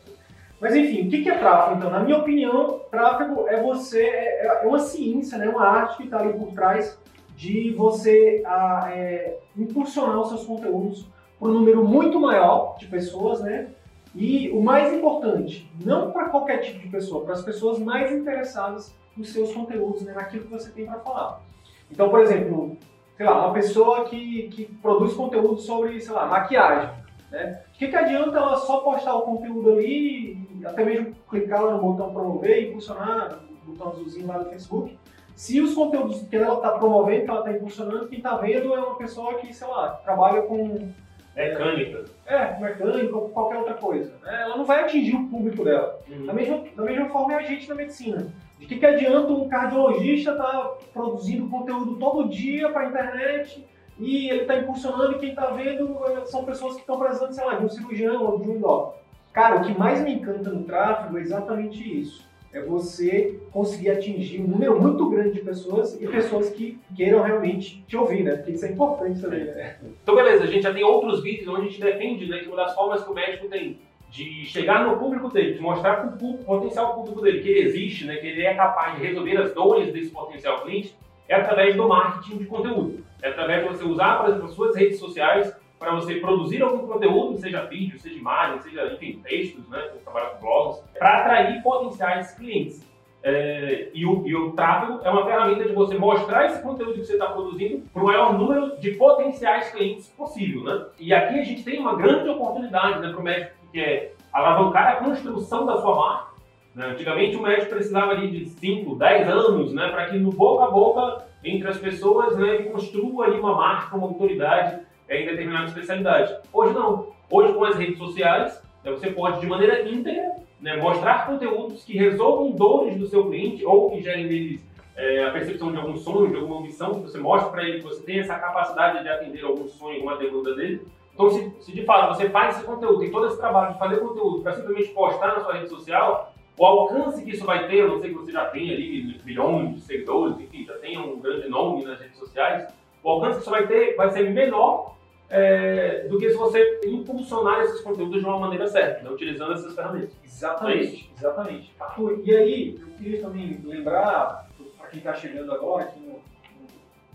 Mas 0.59 0.75
enfim, 0.75 1.07
o 1.07 1.09
que 1.09 1.29
é 1.29 1.37
tráfego? 1.37 1.77
Então, 1.77 1.89
na 1.89 2.01
minha 2.01 2.17
opinião, 2.17 2.81
tráfego 2.91 3.47
é 3.47 3.61
você, 3.61 4.03
é, 4.03 4.63
é 4.63 4.67
uma 4.67 4.79
ciência, 4.79 5.37
né, 5.37 5.47
uma 5.47 5.65
arte 5.65 5.97
que 5.97 6.03
está 6.03 6.19
ali 6.19 6.33
por 6.33 6.51
trás 6.51 6.99
de 7.35 7.71
você 7.71 8.43
a, 8.45 8.89
é, 8.93 9.37
impulsionar 9.57 10.19
os 10.19 10.27
seus 10.27 10.45
conteúdos 10.45 11.07
para 11.39 11.47
um 11.47 11.53
número 11.53 11.87
muito 11.87 12.19
maior 12.19 12.75
de 12.77 12.87
pessoas, 12.87 13.39
né? 13.41 13.69
E 14.13 14.49
o 14.49 14.61
mais 14.61 14.91
importante, 14.91 15.71
não 15.85 16.11
para 16.11 16.29
qualquer 16.29 16.57
tipo 16.57 16.79
de 16.79 16.89
pessoa, 16.89 17.23
para 17.23 17.35
as 17.35 17.43
pessoas 17.43 17.79
mais 17.79 18.11
interessadas 18.11 18.93
nos 19.15 19.31
seus 19.31 19.53
conteúdos, 19.53 20.01
né, 20.01 20.13
naquilo 20.13 20.45
que 20.45 20.51
você 20.51 20.69
tem 20.71 20.85
para 20.85 20.99
falar. 20.99 21.41
Então, 21.89 22.09
por 22.09 22.19
exemplo, 22.19 22.77
sei 23.15 23.25
lá, 23.25 23.45
uma 23.45 23.53
pessoa 23.53 24.05
que, 24.05 24.49
que 24.49 24.65
produz 24.81 25.13
conteúdo 25.13 25.59
sobre, 25.59 26.01
sei 26.01 26.13
lá, 26.13 26.25
maquiagem. 26.25 26.89
Né? 27.31 27.61
O 27.69 27.77
que, 27.77 27.87
que 27.87 27.95
adianta 27.95 28.37
ela 28.37 28.57
só 28.57 28.77
postar 28.79 29.15
o 29.15 29.21
conteúdo 29.21 29.71
ali, 29.71 30.37
até 30.65 30.83
mesmo 30.83 31.15
clicar 31.29 31.63
lá 31.63 31.73
no 31.73 31.81
botão 31.81 32.13
promover 32.13 32.63
e 32.63 32.69
impulsionar, 32.69 33.39
o 33.67 33.71
botão 33.71 33.91
azulzinho 33.91 34.27
lá 34.27 34.37
do 34.39 34.49
Facebook, 34.49 34.97
se 35.35 35.61
os 35.61 35.73
conteúdos 35.73 36.21
que 36.23 36.35
ela 36.35 36.55
está 36.55 36.71
promovendo, 36.71 37.23
que 37.23 37.29
ela 37.29 37.39
está 37.39 37.51
impulsionando, 37.51 38.07
quem 38.07 38.17
está 38.17 38.35
vendo 38.37 38.73
é 38.73 38.79
uma 38.79 38.95
pessoa 38.95 39.35
que, 39.35 39.53
sei 39.53 39.67
lá, 39.67 39.91
trabalha 40.03 40.41
com 40.41 40.91
Mecânica. 41.35 42.03
é, 42.25 42.59
mecânica 42.59 43.15
ou 43.15 43.29
qualquer 43.29 43.57
outra 43.59 43.75
coisa. 43.75 44.11
né? 44.21 44.41
Ela 44.41 44.57
não 44.57 44.65
vai 44.65 44.81
atingir 44.83 45.15
o 45.15 45.27
público 45.29 45.63
dela. 45.63 45.97
Uhum. 46.09 46.25
Da 46.25 46.33
mesma, 46.33 46.63
da 46.75 46.83
mesma 46.83 47.07
forma 47.07 47.33
é 47.33 47.37
a 47.37 47.41
gente 47.43 47.69
na 47.69 47.75
medicina. 47.75 48.27
De 48.59 48.65
que, 48.65 48.77
que 48.77 48.85
adianta 48.85 49.31
um 49.31 49.47
cardiologista 49.47 50.31
estar 50.31 50.71
produzindo 50.91 51.47
conteúdo 51.49 51.95
todo 51.95 52.27
dia 52.27 52.69
para 52.69 52.81
a 52.81 52.89
internet 52.89 53.65
e 53.97 54.29
ele 54.29 54.41
está 54.41 54.57
impulsionando 54.57 55.13
e 55.13 55.19
quem 55.19 55.29
está 55.29 55.45
vendo 55.51 55.97
eh, 56.07 56.25
são 56.25 56.43
pessoas 56.43 56.73
que 56.75 56.81
estão 56.81 56.99
precisando, 56.99 57.31
sei 57.31 57.45
lá, 57.45 57.55
de 57.55 57.65
um 57.65 57.69
cirurgião 57.69 58.25
ou 58.25 58.39
de 58.39 58.49
um 58.49 58.55
endócrino. 58.55 58.99
Cara, 59.39 59.55
o 59.55 59.61
que 59.61 59.79
mais 59.79 60.01
me 60.01 60.15
encanta 60.15 60.49
no 60.49 60.65
tráfego 60.65 61.17
é 61.17 61.21
exatamente 61.21 62.01
isso. 62.01 62.27
É 62.51 62.61
você 62.61 63.39
conseguir 63.53 63.89
atingir 63.91 64.41
um 64.41 64.47
número 64.47 64.81
muito 64.81 65.09
grande 65.09 65.31
de 65.31 65.39
pessoas 65.39 65.93
e 66.01 66.05
pessoas 66.05 66.49
que 66.49 66.77
queiram 66.93 67.21
realmente 67.21 67.81
te 67.87 67.95
ouvir, 67.95 68.25
né? 68.25 68.35
Porque 68.35 68.51
isso 68.51 68.65
é 68.65 68.71
importante 68.73 69.21
também, 69.21 69.45
né? 69.45 69.77
Então, 70.03 70.13
beleza, 70.13 70.43
a 70.43 70.47
gente 70.47 70.63
já 70.63 70.73
tem 70.73 70.83
outros 70.83 71.23
vídeos 71.23 71.47
onde 71.47 71.61
a 71.61 71.63
gente 71.69 71.79
defende 71.79 72.27
né, 72.27 72.39
que 72.39 72.47
uma 72.47 72.57
das 72.57 72.75
formas 72.75 73.01
que 73.01 73.09
o 73.09 73.13
médico 73.13 73.47
tem 73.47 73.79
de 74.11 74.43
chegar 74.43 74.85
no 74.85 74.97
público 74.97 75.29
dele, 75.29 75.53
de 75.53 75.61
mostrar 75.61 76.01
para 76.01 76.09
o 76.09 76.17
público- 76.17 76.43
potencial 76.43 76.93
público 76.95 77.21
dele 77.21 77.39
que 77.39 77.47
ele 77.47 77.69
existe, 77.69 78.03
né, 78.03 78.17
que 78.17 78.27
ele 78.27 78.41
é 78.41 78.53
capaz 78.55 78.97
de 78.97 79.07
resolver 79.07 79.37
as 79.37 79.53
dores 79.53 79.93
desse 79.93 80.09
potencial 80.09 80.63
cliente, 80.63 80.93
é 81.29 81.35
através 81.35 81.77
do 81.77 81.87
marketing 81.87 82.39
de 82.39 82.45
conteúdo. 82.45 83.05
É 83.21 83.29
através 83.29 83.63
de 83.63 83.69
você 83.69 83.85
usar, 83.85 84.17
por 84.19 84.31
exemplo, 84.31 84.47
as 84.47 84.53
suas 84.53 84.75
redes 84.75 84.99
sociais 84.99 85.55
para 85.79 85.95
você 85.95 86.15
produzir 86.15 86.61
algum 86.61 86.85
conteúdo, 86.85 87.37
seja 87.37 87.63
vídeo, 87.63 87.97
seja 87.97 88.15
imagem, 88.15 88.59
seja, 88.59 88.93
enfim, 88.93 89.21
textos, 89.23 89.67
né, 89.69 89.89
você 89.93 89.99
trabalha 90.03 90.29
com 90.31 90.41
blogs, 90.41 90.83
para 90.97 91.19
atrair 91.19 91.63
potenciais 91.63 92.35
clientes. 92.35 92.87
É, 93.21 93.89
e, 93.93 94.05
o, 94.05 94.25
e 94.25 94.33
o 94.33 94.51
tráfego 94.53 95.01
é 95.03 95.09
uma 95.09 95.25
ferramenta 95.25 95.65
de 95.65 95.73
você 95.73 95.97
mostrar 95.97 96.45
esse 96.45 96.61
conteúdo 96.61 96.93
que 96.93 97.05
você 97.05 97.13
está 97.13 97.27
produzindo 97.27 97.83
para 97.93 98.01
o 98.01 98.05
maior 98.05 98.37
número 98.37 98.79
de 98.79 98.91
potenciais 98.91 99.71
clientes 99.71 100.07
possível, 100.07 100.63
né? 100.63 100.85
E 100.97 101.13
aqui 101.13 101.37
a 101.37 101.43
gente 101.43 101.63
tem 101.63 101.79
uma 101.79 101.95
grande 101.95 102.29
oportunidade 102.29 102.99
né, 102.99 103.09
para 103.09 103.19
o 103.19 103.23
médico 103.23 103.51
que 103.73 103.79
é 103.79 104.13
alavancar 104.31 104.87
a 104.87 104.95
construção 104.97 105.65
da 105.65 105.81
sua 105.81 105.95
marca. 105.95 106.31
né? 106.73 106.85
Antigamente 106.87 107.35
o 107.35 107.41
médico 107.41 107.71
precisava 107.71 108.11
ali 108.11 108.31
de 108.31 108.45
5, 108.45 108.95
10 108.95 109.27
anos 109.27 109.73
né, 109.73 109.89
para 109.89 110.05
que 110.05 110.17
no 110.17 110.31
boca 110.31 110.65
a 110.65 110.71
boca 110.71 111.25
entre 111.43 111.67
as 111.67 111.77
pessoas 111.77 112.37
né, 112.37 112.55
ele 112.55 112.69
construa 112.69 113.25
ali 113.25 113.37
uma 113.37 113.53
marca, 113.53 113.97
uma 113.97 114.07
autoridade 114.07 114.79
em 115.09 115.25
determinada 115.25 115.65
especialidade. 115.65 116.35
Hoje 116.53 116.73
não. 116.73 117.07
Hoje 117.29 117.53
com 117.53 117.65
as 117.65 117.75
redes 117.75 117.97
sociais 117.97 118.61
né, 118.83 118.91
você 118.91 119.11
pode 119.11 119.39
de 119.39 119.47
maneira 119.47 119.87
íntegra 119.87 120.35
né, 120.61 120.77
mostrar 120.77 121.25
conteúdos 121.25 121.83
que 121.83 121.97
resolvam 121.97 122.51
dores 122.51 122.97
do 122.97 123.07
seu 123.07 123.25
cliente 123.27 123.65
ou 123.65 123.91
que 123.91 124.01
gerem 124.01 124.25
neles 124.25 124.69
é, 124.95 125.23
a 125.23 125.31
percepção 125.31 125.71
de 125.71 125.77
algum 125.77 125.95
sonho, 125.95 126.29
de 126.29 126.35
alguma 126.35 126.59
ambição, 126.59 126.95
que 126.95 127.09
você 127.09 127.17
mostra 127.17 127.49
para 127.49 127.63
ele 127.63 127.77
que 127.77 127.85
você 127.85 128.03
tem 128.03 128.19
essa 128.19 128.35
capacidade 128.37 129.01
de 129.01 129.07
atender 129.07 129.45
algum 129.45 129.67
sonho, 129.69 129.95
alguma 129.95 130.17
demanda 130.17 130.53
dele. 130.55 130.85
Então, 131.13 131.29
se, 131.29 131.53
se 131.61 131.71
de 131.71 131.85
fato 131.85 132.15
você 132.15 132.29
faz 132.29 132.57
esse 132.57 132.65
conteúdo, 132.65 132.99
tem 132.99 133.09
todo 133.09 133.27
esse 133.27 133.37
trabalho 133.37 133.73
de 133.73 133.79
fazer 133.79 133.97
conteúdo 133.97 134.41
para 134.41 134.53
simplesmente 134.53 134.89
postar 134.89 135.27
na 135.27 135.39
sua 135.39 135.53
rede 135.53 135.69
social, 135.69 136.33
o 136.57 136.65
alcance 136.65 137.23
que 137.23 137.31
isso 137.31 137.45
vai 137.45 137.67
ter, 137.67 137.77
eu 137.77 137.87
não 137.87 138.01
sei 138.01 138.09
que 138.09 138.17
você 138.17 138.33
já 138.33 138.45
tem 138.45 138.69
ali 138.71 139.21
milhões 139.23 139.75
de 139.75 139.81
seguidores, 139.81 140.37
enfim, 140.41 140.65
já 140.65 140.77
tem 140.79 140.97
um 140.97 141.17
grande 141.17 141.47
nome 141.47 141.85
nas 141.85 141.99
redes 142.01 142.17
sociais, 142.17 142.67
o 143.01 143.09
alcance 143.09 143.35
que 143.35 143.41
isso 143.43 143.51
vai 143.51 143.65
ter 143.67 143.95
vai 143.95 144.11
ser 144.11 144.29
menor 144.29 144.97
é, 145.29 146.07
do 146.07 146.17
que 146.17 146.29
se 146.29 146.35
você 146.35 146.81
impulsionar 146.85 147.61
esses 147.61 147.81
conteúdos 147.81 148.19
de 148.19 148.25
uma 148.25 148.39
maneira 148.39 148.67
certa, 148.67 149.03
né, 149.03 149.11
utilizando 149.11 149.53
essas 149.53 149.75
ferramentas. 149.75 150.11
Exatamente, 150.23 151.11
exatamente. 151.15 151.73
Arthur, 151.79 152.21
e 152.23 152.35
aí, 152.35 152.79
eu 152.79 152.87
queria 152.97 153.21
também 153.21 153.59
lembrar, 153.63 154.49
para 154.77 154.87
quem 154.87 154.99
está 154.99 155.13
chegando 155.13 155.51
agora 155.51 155.83
aqui 155.83 155.99
no, 155.99 156.13
no 156.13 156.19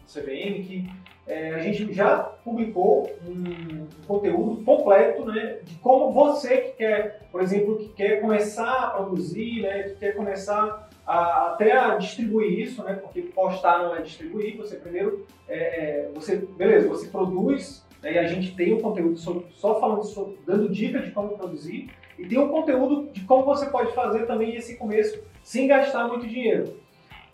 CVM, 0.07 0.63
que 0.63 0.89
é, 1.27 1.55
a 1.55 1.59
gente 1.59 1.93
já 1.93 2.19
publicou 2.19 3.11
um, 3.27 3.83
um 3.83 3.87
conteúdo 4.07 4.63
completo 4.63 5.25
né, 5.25 5.59
de 5.65 5.75
como 5.77 6.13
você 6.13 6.59
que 6.59 6.73
quer, 6.73 7.27
por 7.33 7.41
exemplo, 7.41 7.79
que 7.79 7.89
quer 7.89 8.21
começar 8.21 8.71
a 8.71 8.91
produzir, 8.91 9.63
né, 9.63 9.85
que 9.85 9.95
quer 9.97 10.15
começar 10.15 10.91
a, 11.07 11.49
até 11.49 11.73
a 11.73 11.97
distribuir 11.97 12.61
isso, 12.61 12.83
né, 12.85 12.95
porque 12.95 13.23
postar 13.23 13.83
não 13.83 13.97
é 13.97 14.03
distribuir, 14.03 14.57
você 14.57 14.77
primeiro, 14.77 15.27
é, 15.49 16.11
você, 16.15 16.37
beleza, 16.37 16.89
você 16.89 17.09
produz, 17.09 17.84
né, 18.05 18.13
e 18.13 18.19
a 18.19 18.27
gente 18.27 18.55
tem 18.55 18.73
o 18.75 18.81
conteúdo 18.81 19.17
sobre, 19.17 19.47
só 19.55 19.81
falando 19.81 20.05
sobre, 20.05 20.39
dando 20.47 20.69
dicas 20.69 21.05
de 21.05 21.11
como 21.11 21.37
produzir, 21.37 21.91
e 22.19 22.27
tem 22.27 22.39
um 22.39 22.49
conteúdo 22.49 23.11
de 23.13 23.23
como 23.23 23.45
você 23.45 23.67
pode 23.67 23.93
fazer 23.93 24.27
também 24.27 24.55
esse 24.55 24.77
começo 24.77 25.21
sem 25.43 25.67
gastar 25.67 26.07
muito 26.07 26.27
dinheiro. 26.27 26.77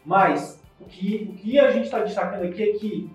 Mas 0.04 0.62
o 0.80 0.84
que, 0.84 1.28
o 1.30 1.34
que 1.34 1.58
a 1.58 1.70
gente 1.70 1.84
está 1.84 1.98
destacando 1.98 2.44
aqui 2.44 2.62
é 2.62 2.72
que 2.72 3.10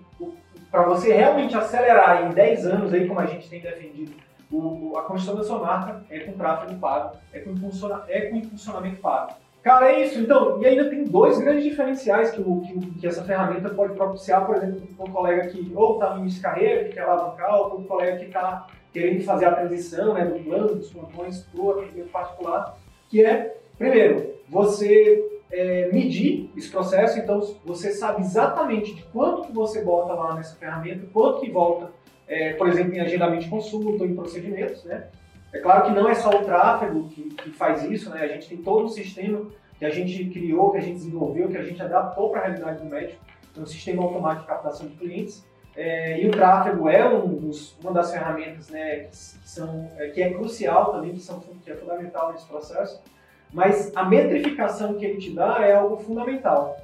para 0.70 0.82
você 0.82 1.12
realmente 1.12 1.56
acelerar 1.56 2.26
em 2.26 2.34
10 2.34 2.66
anos, 2.66 2.92
aí, 2.92 3.08
como 3.08 3.18
a 3.18 3.26
gente 3.26 3.48
tem 3.48 3.60
defendido, 3.60 4.12
o, 4.50 4.96
a 4.96 5.02
construção 5.02 5.36
da 5.36 5.42
sua 5.42 5.58
marca 5.58 6.04
é 6.08 6.20
com 6.20 6.32
tráfego 6.32 6.78
pago, 6.78 7.16
é 7.32 7.40
com, 7.40 7.50
impulsiona, 7.50 8.04
é 8.08 8.20
com 8.22 8.36
impulsionamento 8.36 9.00
pago. 9.00 9.34
Cara, 9.66 9.90
é 9.90 10.04
isso. 10.04 10.20
Então, 10.20 10.62
e 10.62 10.64
ainda 10.64 10.88
tem 10.88 11.02
dois 11.02 11.40
grandes 11.40 11.64
diferenciais 11.64 12.30
que, 12.30 12.40
o, 12.40 12.60
que, 12.60 13.00
que 13.00 13.04
essa 13.08 13.24
ferramenta 13.24 13.68
pode 13.68 13.94
propiciar, 13.94 14.46
por 14.46 14.54
exemplo, 14.54 14.80
para 14.96 15.06
um 15.06 15.12
colega 15.12 15.48
que 15.48 15.72
ou 15.74 15.94
está 15.94 16.14
no 16.14 16.20
início 16.20 16.36
de 16.36 16.42
carreira, 16.44 16.84
que 16.84 16.94
quer 16.94 17.00
alavancar, 17.00 17.52
ou 17.52 17.70
para 17.70 17.78
um 17.78 17.82
colega 17.82 18.16
que 18.16 18.26
está 18.26 18.68
querendo 18.92 19.24
fazer 19.24 19.46
a 19.46 19.56
transição 19.56 20.14
né, 20.14 20.24
do 20.24 20.38
plano, 20.44 20.76
dos 20.76 20.92
plantões 20.92 21.40
para 21.40 21.60
o 21.60 21.70
atendimento 21.72 22.10
particular, 22.12 22.78
que 23.08 23.24
é, 23.24 23.56
primeiro, 23.76 24.34
você 24.48 25.28
é, 25.50 25.90
medir 25.92 26.48
esse 26.56 26.70
processo, 26.70 27.18
então 27.18 27.40
você 27.64 27.90
sabe 27.90 28.20
exatamente 28.20 28.94
de 28.94 29.02
quanto 29.06 29.48
que 29.48 29.52
você 29.52 29.82
bota 29.82 30.12
lá 30.12 30.36
nessa 30.36 30.54
ferramenta, 30.54 31.08
quanto 31.12 31.40
que 31.40 31.50
volta, 31.50 31.90
é, 32.28 32.52
por 32.52 32.68
exemplo, 32.68 32.94
em 32.94 33.00
agendamento 33.00 33.42
de 33.42 33.50
consulta 33.50 34.04
ou 34.04 34.08
em 34.08 34.14
procedimentos, 34.14 34.84
né? 34.84 35.08
É 35.56 35.60
claro 35.60 35.84
que 35.84 35.90
não 35.90 36.06
é 36.06 36.14
só 36.14 36.28
o 36.28 36.44
tráfego 36.44 37.08
que, 37.08 37.22
que 37.30 37.50
faz 37.50 37.82
isso, 37.84 38.10
né? 38.10 38.20
A 38.20 38.28
gente 38.28 38.48
tem 38.48 38.58
todo 38.58 38.84
um 38.84 38.88
sistema 38.88 39.46
que 39.78 39.86
a 39.86 39.90
gente 39.90 40.26
criou, 40.26 40.70
que 40.70 40.78
a 40.78 40.80
gente 40.82 40.96
desenvolveu, 40.96 41.48
que 41.48 41.56
a 41.56 41.62
gente 41.62 41.80
adaptou 41.80 42.28
para 42.30 42.40
a 42.40 42.44
realidade 42.44 42.82
do 42.82 42.90
médico, 42.90 43.24
é 43.56 43.60
um 43.60 43.66
sistema 43.66 44.02
automático 44.02 44.42
de 44.42 44.48
captação 44.48 44.86
de 44.86 44.96
clientes, 44.96 45.46
é, 45.74 46.20
e 46.20 46.28
o 46.28 46.30
tráfego 46.30 46.88
é 46.90 47.08
um 47.08 47.26
dos, 47.34 47.74
uma 47.80 47.92
das 47.92 48.10
ferramentas 48.10 48.68
né, 48.68 49.04
que, 49.04 49.16
são, 49.16 49.90
é, 49.96 50.08
que 50.08 50.22
é 50.22 50.32
crucial 50.32 50.92
também, 50.92 51.12
que, 51.12 51.20
são, 51.20 51.40
que 51.40 51.70
é 51.70 51.74
fundamental 51.74 52.32
nesse 52.32 52.46
processo, 52.46 53.02
mas 53.50 53.94
a 53.96 54.04
metrificação 54.04 54.94
que 54.94 55.06
ele 55.06 55.18
te 55.18 55.30
dá 55.30 55.58
é 55.60 55.74
algo 55.74 55.96
fundamental. 55.96 56.76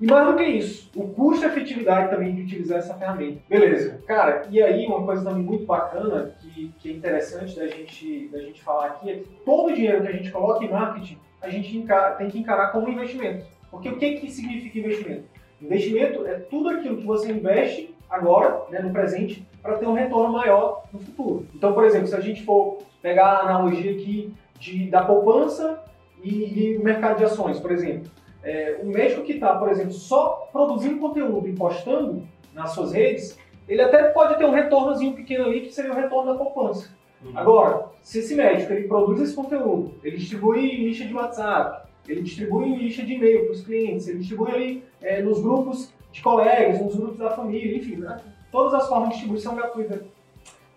E 0.00 0.06
mais 0.06 0.28
do 0.28 0.36
que 0.36 0.44
isso, 0.44 0.90
o 0.94 1.08
custo 1.08 1.44
e 1.44 1.48
efetividade 1.48 2.10
também 2.10 2.32
de 2.32 2.42
utilizar 2.42 2.78
essa 2.78 2.94
ferramenta. 2.94 3.40
Beleza. 3.48 4.00
Cara, 4.06 4.46
e 4.48 4.62
aí 4.62 4.86
uma 4.86 5.04
coisa 5.04 5.24
também 5.24 5.42
muito 5.42 5.66
bacana, 5.66 6.32
que, 6.40 6.72
que 6.78 6.90
é 6.90 6.92
interessante 6.92 7.56
da 7.56 7.66
gente, 7.66 8.28
da 8.28 8.38
gente 8.38 8.62
falar 8.62 8.86
aqui, 8.86 9.10
é 9.10 9.14
que 9.14 9.28
todo 9.44 9.70
o 9.70 9.74
dinheiro 9.74 10.02
que 10.02 10.08
a 10.08 10.12
gente 10.12 10.30
coloca 10.30 10.64
em 10.64 10.70
marketing, 10.70 11.18
a 11.42 11.48
gente 11.48 11.76
encara, 11.76 12.14
tem 12.14 12.28
que 12.28 12.38
encarar 12.38 12.70
como 12.70 12.88
investimento. 12.88 13.44
Porque 13.70 13.88
o 13.88 13.98
que, 13.98 14.18
que 14.18 14.30
significa 14.30 14.78
investimento? 14.78 15.24
Investimento 15.60 16.26
é 16.26 16.34
tudo 16.34 16.68
aquilo 16.68 16.98
que 16.98 17.06
você 17.06 17.32
investe 17.32 17.94
agora, 18.08 18.62
né, 18.70 18.78
no 18.78 18.92
presente, 18.92 19.44
para 19.60 19.78
ter 19.78 19.86
um 19.86 19.94
retorno 19.94 20.32
maior 20.32 20.84
no 20.92 21.00
futuro. 21.00 21.46
Então, 21.54 21.72
por 21.72 21.84
exemplo, 21.84 22.06
se 22.06 22.14
a 22.14 22.20
gente 22.20 22.44
for 22.44 22.78
pegar 23.02 23.26
a 23.26 23.40
analogia 23.40 23.92
aqui 23.92 24.32
de, 24.58 24.88
da 24.88 25.04
poupança 25.04 25.82
e, 26.22 26.74
e 26.74 26.78
mercado 26.78 27.18
de 27.18 27.24
ações, 27.24 27.58
por 27.58 27.72
exemplo. 27.72 28.10
É, 28.42 28.78
o 28.82 28.86
médico 28.86 29.22
que 29.22 29.32
está, 29.32 29.56
por 29.56 29.68
exemplo, 29.68 29.92
só 29.92 30.48
produzindo 30.52 30.98
conteúdo 30.98 31.48
e 31.48 31.52
postando 31.52 32.22
nas 32.54 32.70
suas 32.70 32.92
redes, 32.92 33.38
ele 33.68 33.82
até 33.82 34.04
pode 34.04 34.38
ter 34.38 34.44
um 34.44 34.52
retornozinho 34.52 35.14
pequeno 35.14 35.44
ali, 35.44 35.62
que 35.62 35.72
seria 35.72 35.92
o 35.92 35.96
retorno 35.96 36.32
da 36.32 36.38
poupança. 36.38 36.90
Uhum. 37.22 37.32
Agora, 37.34 37.86
se 38.02 38.20
esse 38.20 38.34
médico 38.34 38.72
ele 38.72 38.88
produz 38.88 39.20
esse 39.20 39.34
conteúdo, 39.34 39.94
ele 40.02 40.16
distribui 40.16 40.70
em 40.70 40.84
lista 40.84 41.04
de 41.04 41.14
WhatsApp, 41.14 41.88
ele 42.06 42.22
distribui 42.22 42.68
em 42.68 42.78
lista 42.78 43.02
de 43.02 43.12
e-mail 43.12 43.44
para 43.44 43.52
os 43.52 43.62
clientes, 43.62 44.08
ele 44.08 44.18
distribui 44.18 44.50
ali 44.50 44.84
é, 45.02 45.20
nos 45.20 45.40
grupos 45.40 45.92
de 46.10 46.22
colegas, 46.22 46.80
nos 46.80 46.96
grupos 46.96 47.18
da 47.18 47.30
família, 47.30 47.76
enfim, 47.76 47.96
né? 47.96 48.18
todas 48.50 48.72
as 48.74 48.88
formas 48.88 49.08
de 49.08 49.14
distribuição 49.14 49.54
gratuita. 49.54 50.04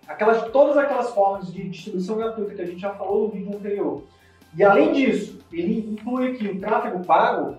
Aquelas, 0.07 0.51
todas 0.51 0.77
aquelas 0.77 1.11
formas 1.11 1.53
de 1.53 1.69
distribuição 1.69 2.17
gratuita 2.17 2.53
que 2.53 2.61
a 2.61 2.65
gente 2.65 2.81
já 2.81 2.93
falou 2.93 3.27
no 3.27 3.29
vídeo 3.29 3.55
anterior. 3.55 4.03
E 4.57 4.63
além 4.63 4.91
disso, 4.91 5.39
ele 5.51 5.79
inclui 5.91 6.31
aqui 6.31 6.47
o 6.47 6.59
tráfego 6.59 7.05
pago, 7.05 7.57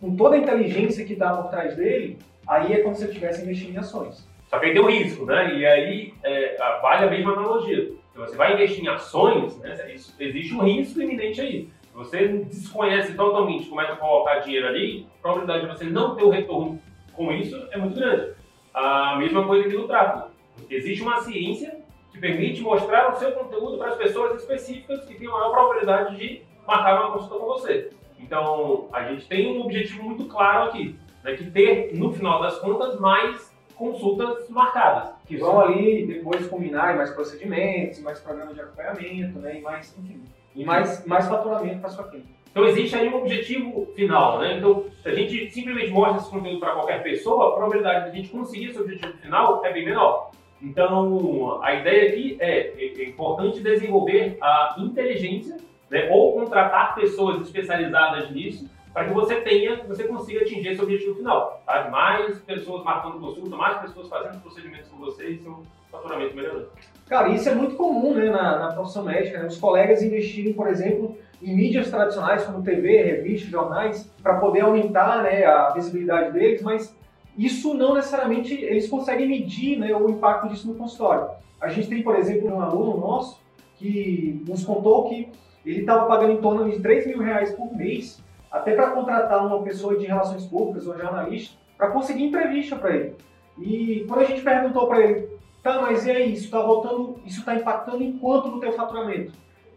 com 0.00 0.14
toda 0.16 0.36
a 0.36 0.38
inteligência 0.38 1.04
que 1.04 1.14
dá 1.14 1.36
por 1.36 1.50
trás 1.50 1.76
dele, 1.76 2.18
aí 2.46 2.72
é 2.72 2.78
como 2.78 2.94
se 2.94 3.04
eu 3.04 3.08
estivesse 3.08 3.42
investindo 3.42 3.74
em 3.74 3.78
ações. 3.78 4.28
Só 4.48 4.58
que 4.58 4.66
aí 4.66 4.72
tem 4.72 4.82
um 4.82 4.90
risco, 4.90 5.26
né? 5.26 5.54
E 5.56 5.66
aí 5.66 6.14
é, 6.22 6.56
vale 6.80 7.06
a 7.06 7.10
mesma 7.10 7.32
analogia. 7.32 7.92
Se 8.12 8.18
você 8.18 8.36
vai 8.36 8.54
investir 8.54 8.82
em 8.82 8.88
ações, 8.88 9.56
né, 9.58 9.92
isso, 9.94 10.14
existe 10.18 10.54
um 10.54 10.62
risco 10.62 11.00
iminente 11.00 11.40
aí. 11.40 11.68
Se 11.82 11.94
você 11.94 12.28
desconhece 12.28 13.14
totalmente 13.14 13.68
como 13.68 13.80
é 13.80 13.86
que 13.86 13.96
colocar 13.96 14.38
dinheiro 14.38 14.66
ali, 14.66 15.06
a 15.18 15.22
probabilidade 15.22 15.66
de 15.66 15.66
você 15.66 15.84
não 15.84 16.16
ter 16.16 16.24
o 16.24 16.30
retorno 16.30 16.80
com 17.12 17.32
isso 17.32 17.68
é 17.70 17.76
muito 17.76 17.94
grande. 17.94 18.32
A 18.72 19.16
mesma 19.18 19.46
coisa 19.46 19.66
aqui 19.66 19.76
no 19.76 19.86
tráfego. 19.86 20.30
Existe 20.70 21.02
uma 21.02 21.20
ciência 21.20 21.77
que 22.10 22.18
permite 22.18 22.60
mostrar 22.60 23.12
o 23.12 23.16
seu 23.16 23.32
conteúdo 23.32 23.78
para 23.78 23.88
as 23.88 23.96
pessoas 23.96 24.40
específicas 24.40 25.04
que 25.04 25.14
têm 25.14 25.28
a 25.28 25.32
maior 25.32 25.50
probabilidade 25.50 26.16
de 26.16 26.42
marcar 26.66 27.00
uma 27.00 27.12
consulta 27.12 27.38
com 27.38 27.46
você. 27.46 27.90
Então, 28.18 28.88
a 28.92 29.04
gente 29.04 29.26
tem 29.26 29.56
um 29.56 29.62
objetivo 29.62 30.02
muito 30.02 30.26
claro 30.26 30.68
aqui. 30.68 30.96
Né? 31.22 31.34
que 31.34 31.50
ter, 31.50 31.94
no 31.94 32.12
final 32.12 32.40
das 32.40 32.58
contas, 32.58 32.98
mais 32.98 33.52
consultas 33.74 34.48
marcadas. 34.48 35.14
Que 35.26 35.36
vão 35.36 35.60
ali 35.60 36.06
depois 36.06 36.46
combinar 36.46 36.96
mais 36.96 37.10
procedimentos, 37.10 38.00
mais 38.00 38.20
programas 38.20 38.54
de 38.54 38.60
acompanhamento, 38.60 39.38
né, 39.38 39.58
e 39.58 39.62
mais, 39.62 39.96
enfim, 39.98 40.22
e 40.54 40.64
mais, 40.64 41.06
mais 41.06 41.28
faturamento 41.28 41.80
para 41.80 41.90
sua 41.90 42.08
clínica. 42.08 42.38
Então 42.50 42.66
existe 42.66 42.96
aí 42.96 43.08
um 43.08 43.18
objetivo 43.18 43.86
final, 43.94 44.40
né? 44.40 44.56
Então, 44.56 44.86
se 45.02 45.08
a 45.08 45.14
gente 45.14 45.50
simplesmente 45.50 45.90
mostra 45.90 46.16
esse 46.16 46.30
conteúdo 46.30 46.58
para 46.58 46.72
qualquer 46.72 47.02
pessoa, 47.02 47.50
a 47.50 47.52
probabilidade 47.52 48.06
de 48.06 48.10
a 48.10 48.14
gente 48.14 48.30
conseguir 48.30 48.70
esse 48.70 48.80
objetivo 48.80 49.12
final 49.18 49.64
é 49.64 49.72
bem 49.72 49.84
menor. 49.84 50.32
Então, 50.60 51.60
a 51.62 51.74
ideia 51.74 52.10
aqui 52.10 52.36
é, 52.40 52.68
é, 52.68 53.02
é 53.02 53.08
importante 53.08 53.60
desenvolver 53.60 54.36
a 54.42 54.76
inteligência, 54.78 55.56
né, 55.90 56.08
ou 56.10 56.34
contratar 56.34 56.94
pessoas 56.94 57.40
especializadas 57.42 58.30
nisso, 58.30 58.68
para 58.92 59.06
que 59.06 59.14
você 59.14 59.36
tenha, 59.36 59.84
você 59.86 60.04
consiga 60.04 60.40
atingir 60.40 60.70
esse 60.70 60.82
objetivo 60.82 61.14
final. 61.14 61.62
Tá? 61.64 61.88
Mais 61.88 62.38
pessoas 62.40 62.82
marcando 62.82 63.20
consulta, 63.20 63.56
mais 63.56 63.78
pessoas 63.78 64.08
fazendo 64.08 64.40
procedimentos 64.42 64.88
com 64.88 64.96
você 64.96 65.28
e 65.28 65.38
seu 65.38 65.62
faturamento 65.90 66.34
melhorando. 66.34 66.68
Cara, 67.08 67.28
isso 67.28 67.48
é 67.48 67.54
muito 67.54 67.76
comum 67.76 68.14
né, 68.14 68.28
na, 68.28 68.58
na 68.58 68.72
profissão 68.72 69.04
médica, 69.04 69.38
né? 69.38 69.46
os 69.46 69.56
colegas 69.56 70.02
investirem, 70.02 70.52
por 70.52 70.66
exemplo, 70.66 71.16
em 71.40 71.54
mídias 71.54 71.90
tradicionais 71.90 72.44
como 72.44 72.62
TV, 72.62 73.02
revistas, 73.02 73.50
jornais, 73.50 74.12
para 74.22 74.38
poder 74.38 74.62
aumentar 74.62 75.22
né, 75.22 75.46
a 75.46 75.70
visibilidade 75.70 76.32
deles, 76.32 76.60
mas 76.62 76.97
isso 77.38 77.72
não 77.72 77.94
necessariamente 77.94 78.52
eles 78.52 78.88
conseguem 78.88 79.28
medir 79.28 79.78
né, 79.78 79.94
o 79.94 80.10
impacto 80.10 80.48
disso 80.48 80.66
no 80.66 80.74
consultório. 80.74 81.30
A 81.60 81.68
gente 81.68 81.88
tem, 81.88 82.02
por 82.02 82.16
exemplo, 82.16 82.52
um 82.52 82.60
aluno 82.60 82.98
nosso 82.98 83.40
que 83.76 84.42
nos 84.46 84.64
contou 84.64 85.08
que 85.08 85.28
ele 85.64 85.80
estava 85.80 86.06
pagando 86.06 86.32
em 86.32 86.40
torno 86.40 86.68
de 86.68 86.80
3 86.80 87.06
mil 87.06 87.20
reais 87.20 87.52
por 87.52 87.74
mês 87.76 88.20
até 88.50 88.74
para 88.74 88.90
contratar 88.90 89.46
uma 89.46 89.62
pessoa 89.62 89.96
de 89.96 90.06
relações 90.06 90.44
públicas 90.46 90.86
ou 90.86 90.98
jornalista 90.98 91.56
para 91.76 91.90
conseguir 91.90 92.24
entrevista 92.24 92.74
para 92.74 92.96
ele. 92.96 93.14
E 93.56 94.04
quando 94.08 94.20
a 94.20 94.24
gente 94.24 94.42
perguntou 94.42 94.88
para 94.88 95.00
ele, 95.00 95.28
tá, 95.62 95.80
mas 95.80 96.06
e 96.06 96.10
aí, 96.10 96.32
isso 96.32 96.46
está 96.46 96.60
voltando, 96.60 97.20
isso 97.24 97.40
está 97.40 97.54
impactando 97.54 98.02
em 98.02 98.18
quanto 98.18 98.48
no 98.48 98.60
teu 98.60 98.72
faturamento? 98.72 99.32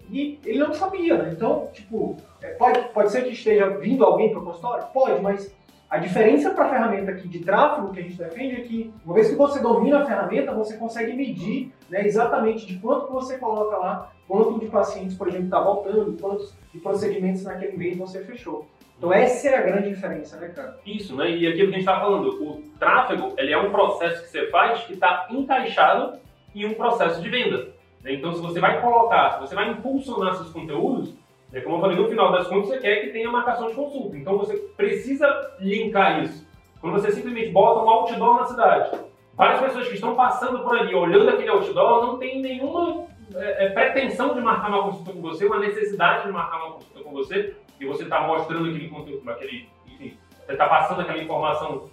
E 0.10 0.40
ele 0.46 0.60
não 0.60 0.74
sabia, 0.74 1.18
né? 1.18 1.32
Então, 1.34 1.70
tipo, 1.74 2.18
é, 2.42 2.50
pode, 2.50 2.80
pode 2.90 3.12
ser 3.12 3.24
que 3.24 3.30
esteja 3.30 3.70
vindo 3.70 4.04
alguém 4.04 4.30
para 4.30 4.40
o 4.40 4.46
consultório? 4.46 4.86
Pode, 4.94 5.22
mas 5.22 5.54
a 5.92 5.98
diferença 5.98 6.52
para 6.52 6.68
a 6.68 6.70
ferramenta 6.70 7.12
aqui 7.12 7.28
de 7.28 7.40
tráfego 7.40 7.92
que 7.92 8.00
a 8.00 8.04
gente 8.04 8.18
defende 8.18 8.56
é 8.56 8.62
que, 8.62 8.94
uma 9.06 9.14
vez 9.14 9.30
que 9.30 9.36
você 9.36 9.60
domina 9.60 10.00
a 10.00 10.06
ferramenta, 10.06 10.54
você 10.54 10.78
consegue 10.78 11.12
medir 11.12 11.74
né, 11.90 12.08
exatamente 12.08 12.66
de 12.66 12.80
quanto 12.80 13.08
que 13.08 13.12
você 13.12 13.38
coloca 13.38 13.76
lá, 13.76 14.10
quanto 14.26 14.58
de 14.58 14.68
pacientes, 14.68 15.18
por 15.18 15.28
exemplo, 15.28 15.48
está 15.48 15.60
voltando, 15.60 16.18
quantos 16.18 16.56
de 16.74 16.80
procedimentos 16.80 17.44
naquele 17.44 17.76
mês 17.76 17.98
você 17.98 18.24
fechou. 18.24 18.66
Então 18.98 19.12
essa 19.12 19.50
é 19.50 19.58
a 19.58 19.62
grande 19.62 19.90
diferença, 19.90 20.38
né, 20.38 20.48
cara? 20.48 20.80
Isso, 20.86 21.14
né? 21.18 21.30
E 21.30 21.46
aquilo 21.46 21.68
que 21.68 21.76
a 21.76 21.80
gente 21.80 21.90
está 21.90 22.00
falando, 22.00 22.42
o 22.42 22.64
tráfego, 22.80 23.34
ele 23.38 23.52
é 23.52 23.58
um 23.58 23.70
processo 23.70 24.24
que 24.24 24.30
você 24.30 24.48
faz 24.50 24.86
que 24.86 24.94
está 24.94 25.28
encaixado 25.30 26.20
em 26.56 26.68
um 26.68 26.74
processo 26.74 27.22
de 27.22 27.30
venda. 27.30 27.68
Né? 28.02 28.14
Então, 28.14 28.34
se 28.34 28.40
você 28.40 28.62
vai 28.62 28.80
colocar, 28.80 29.34
se 29.34 29.40
você 29.42 29.56
vai 29.56 29.70
impulsionar 29.70 30.36
seus 30.36 30.52
conteúdos, 30.52 31.14
é 31.54 31.62
como 31.62 31.76
eu 31.76 31.82
falei, 31.82 31.98
no 31.98 32.08
final 32.08 32.32
das 32.32 32.48
contas, 32.48 32.70
você 32.70 32.78
quer 32.80 33.02
que 33.02 33.10
tenha 33.10 33.30
marcação 33.30 33.68
de 33.68 33.74
consulta. 33.74 34.16
Então 34.18 34.38
você 34.38 34.56
precisa 34.78 35.28
linkar 35.60 36.24
isso. 36.24 36.48
Quando 36.80 36.94
você 36.94 37.12
simplesmente 37.12 37.52
bota 37.52 37.84
um 37.84 37.90
outdoor 37.90 38.40
na 38.40 38.46
cidade, 38.46 39.00
várias 39.36 39.60
pessoas 39.60 39.88
que 39.88 39.96
estão 39.96 40.16
passando 40.16 40.64
por 40.64 40.78
ali, 40.78 40.96
olhando 40.96 41.30
aquele 41.30 41.50
outdoor, 41.50 42.08
não 42.08 42.18
tem 42.18 42.42
nenhuma 42.42 43.06
é, 43.36 43.66
é, 43.66 43.70
pretensão 43.70 44.34
de 44.34 44.42
marcar 44.42 44.70
uma 44.70 44.84
consulta 44.84 45.12
com 45.12 45.22
você, 45.22 45.46
uma 45.46 45.60
necessidade 45.60 46.26
de 46.26 46.32
marcar 46.32 46.58
uma 46.58 46.72
consulta 46.74 47.04
com 47.04 47.12
você, 47.12 47.56
e 47.80 47.86
você 47.86 48.04
está 48.04 48.22
mostrando 48.22 48.70
aquele 48.70 48.88
conteúdo, 48.88 49.30
aquele, 49.30 49.68
enfim, 49.88 50.18
você 50.46 50.54
está 50.54 50.68
passando 50.68 51.02
aquela 51.02 51.22
informação 51.22 51.90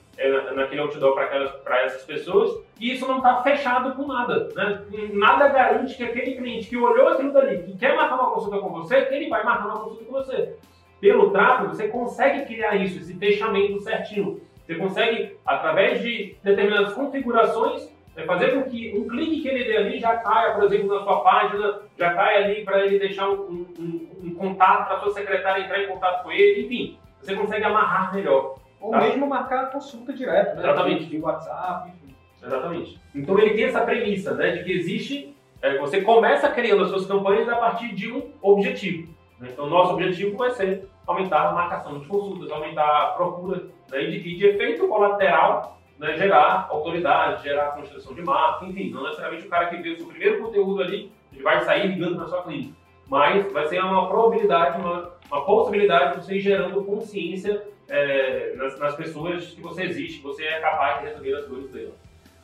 naquele 0.54 0.80
outdoor 0.80 1.14
para 1.14 1.84
essas 1.84 2.02
pessoas, 2.04 2.60
e 2.80 2.92
isso 2.92 3.06
não 3.06 3.18
está 3.18 3.42
fechado 3.42 3.94
com 3.94 4.06
nada. 4.06 4.48
Né? 4.54 4.82
Nada 5.12 5.48
garante 5.48 5.96
que 5.96 6.02
aquele 6.02 6.34
cliente 6.34 6.68
que 6.68 6.76
olhou 6.76 7.08
aquilo 7.08 7.32
dali, 7.32 7.62
que 7.62 7.78
quer 7.78 7.94
marcar 7.94 8.16
uma 8.16 8.32
consulta 8.32 8.58
com 8.58 8.70
você, 8.70 9.08
ele 9.10 9.28
vai 9.28 9.44
marcar 9.44 9.66
uma 9.66 9.80
consulta 9.84 10.04
com 10.04 10.12
você. 10.12 10.56
Pelo 11.00 11.30
tráfego, 11.30 11.68
você 11.68 11.86
consegue 11.88 12.46
criar 12.46 12.74
isso, 12.74 12.98
esse 12.98 13.14
fechamento 13.14 13.80
certinho. 13.80 14.40
Você 14.66 14.74
consegue, 14.74 15.36
através 15.46 16.02
de 16.02 16.36
determinadas 16.42 16.92
configurações, 16.92 17.88
é 18.16 18.24
fazer 18.24 18.52
com 18.52 18.68
que 18.68 18.92
um 18.98 19.06
clique 19.06 19.42
que 19.42 19.48
ele 19.48 19.64
dê 19.64 19.76
ali 19.76 20.00
já 20.00 20.16
caia, 20.16 20.54
por 20.54 20.64
exemplo, 20.64 20.92
na 20.92 21.04
sua 21.04 21.20
página, 21.20 21.82
já 21.96 22.12
caia 22.14 22.44
ali 22.44 22.64
para 22.64 22.84
ele 22.84 22.98
deixar 22.98 23.30
um, 23.30 23.64
um, 23.78 24.08
um 24.24 24.34
contato 24.34 24.88
para 24.88 24.98
sua 24.98 25.12
secretária 25.12 25.62
entrar 25.62 25.80
em 25.80 25.86
contato 25.86 26.24
com 26.24 26.32
ele, 26.32 26.66
enfim, 26.66 26.98
você 27.20 27.36
consegue 27.36 27.64
amarrar 27.64 28.12
melhor. 28.12 28.56
Ou 28.80 28.90
tá? 28.90 29.00
mesmo 29.00 29.26
marcar 29.26 29.64
a 29.64 29.66
consulta 29.66 30.12
direto, 30.12 30.56
né? 30.56 30.62
Exatamente. 30.62 31.04
De 31.06 31.18
WhatsApp, 31.18 31.90
enfim. 31.90 32.14
Exatamente. 32.42 33.00
Então 33.14 33.38
ele 33.38 33.54
tem 33.54 33.64
essa 33.64 33.80
premissa, 33.80 34.34
né, 34.34 34.52
de 34.52 34.64
que 34.64 34.72
existe, 34.72 35.36
é, 35.60 35.76
você 35.78 36.00
começa 36.00 36.48
criando 36.48 36.84
as 36.84 36.90
suas 36.90 37.06
campanhas 37.06 37.48
a 37.48 37.56
partir 37.56 37.94
de 37.94 38.12
um 38.12 38.30
objetivo. 38.40 39.12
Né? 39.40 39.48
Então 39.52 39.66
nosso 39.68 39.94
objetivo 39.94 40.36
vai 40.36 40.50
ser 40.50 40.88
aumentar 41.06 41.48
a 41.48 41.52
marcação 41.52 41.98
de 41.98 42.06
consultas, 42.06 42.50
aumentar 42.50 43.02
a 43.02 43.06
procura, 43.08 43.66
né, 43.90 44.02
e, 44.02 44.20
de, 44.20 44.36
de 44.36 44.46
efeito 44.46 44.86
colateral, 44.86 45.78
né, 45.98 46.16
gerar 46.16 46.68
autoridade, 46.70 47.42
gerar 47.42 47.72
construção 47.72 48.14
de 48.14 48.22
marca, 48.22 48.64
enfim, 48.66 48.90
não 48.90 49.02
necessariamente 49.02 49.46
o 49.46 49.50
cara 49.50 49.66
que 49.66 49.76
vê 49.78 49.90
o 49.90 49.96
seu 49.96 50.06
primeiro 50.06 50.42
conteúdo 50.42 50.82
ali, 50.82 51.10
ele 51.32 51.42
vai 51.42 51.60
sair 51.62 51.88
ligando 51.88 52.16
na 52.16 52.26
sua 52.26 52.42
clínica, 52.42 52.74
mas 53.08 53.52
vai 53.52 53.66
ser 53.66 53.82
uma 53.82 54.08
probabilidade, 54.08 54.80
uma, 54.80 55.10
uma 55.30 55.44
possibilidade 55.44 56.18
de 56.20 56.24
você 56.24 56.36
ir 56.36 56.40
gerando 56.40 56.84
consciência 56.84 57.66
é, 57.88 58.54
nas, 58.56 58.78
nas, 58.78 58.94
pessoas 58.94 59.46
que 59.46 59.60
você 59.60 59.84
existe, 59.84 60.22
você 60.22 60.44
é 60.44 60.60
capaz 60.60 61.00
de 61.00 61.06
resolver 61.06 61.34
as 61.34 61.48
dores 61.48 61.70
dela. 61.70 61.92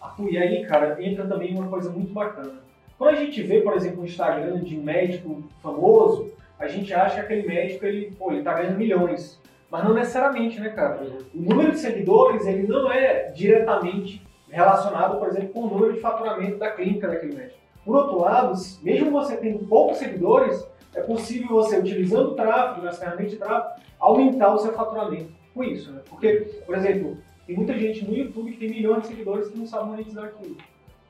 Arthur, 0.01 0.31
e 0.31 0.39
aí, 0.39 0.67
cara, 0.67 1.03
entra 1.03 1.27
também 1.27 1.55
uma 1.55 1.69
coisa 1.69 1.91
muito 1.91 2.13
bacana. 2.13 2.63
Quando 2.99 3.17
a 3.17 3.19
gente 3.19 3.43
vê, 3.43 3.61
por 3.61 3.75
exemplo, 3.75 4.03
um 4.03 4.07
Instagram 4.07 4.61
de 4.61 4.77
médico 4.77 5.43
famoso, 5.63 6.33
a 6.59 6.69
gente 6.69 6.93
acha 6.95 7.17
que 7.17 7.21
aquele 7.21 7.47
médico, 7.47 7.85
ele, 7.85 8.15
pô, 8.17 8.33
ele 8.33 8.43
tá 8.43 8.55
ganhando 8.55 8.79
milhões. 8.79 9.41
Mas 9.71 9.85
não 9.85 9.95
necessariamente, 9.95 10.61
né, 10.61 10.71
cara? 10.71 11.03
O 11.35 11.41
número 11.41 11.73
de 11.73 11.79
seguidores, 11.79 12.47
ele 12.47 12.67
não 12.67 12.91
é 12.93 13.33
diretamente 13.33 14.23
relacionado, 14.49 15.19
por 15.19 15.29
exemplo, 15.29 15.49
com 15.49 15.63
o 15.63 15.69
número 15.69 15.93
de 15.95 16.01
faturamento 16.01 16.59
da 16.59 16.71
clínica 16.71 17.09
daquele 17.09 17.35
médico. 17.35 17.59
Por 17.85 17.97
outro 17.97 18.21
lado, 18.21 18.55
mesmo 18.83 19.11
você 19.11 19.37
tendo 19.37 19.67
poucos 19.67 19.99
seguidores, 19.99 20.67
é 20.95 21.01
possível 21.03 21.49
você, 21.49 21.79
utilizando 21.79 22.33
o 22.33 22.35
tráfego, 22.35 22.87
as 22.87 22.99
ferramentas 22.99 23.33
de 23.33 23.39
tráfego, 23.39 23.81
aumentar 23.99 24.55
o 24.55 24.59
seu 24.59 24.73
faturamento 24.73 25.33
com 25.53 25.65
isso, 25.65 25.91
né? 25.93 26.03
Porque, 26.09 26.33
por 26.67 26.77
exemplo, 26.77 27.19
tem 27.47 27.57
muita 27.57 27.79
gente 27.79 28.05
no 28.05 28.17
YouTube 28.17 28.53
que 28.53 28.59
tem 28.59 28.71
milhões 28.71 29.03
de 29.03 29.09
seguidores 29.09 29.49
que 29.49 29.59
não 29.59 29.67
sabe 29.67 29.91
monetizar 29.91 30.25
aquilo. 30.25 30.57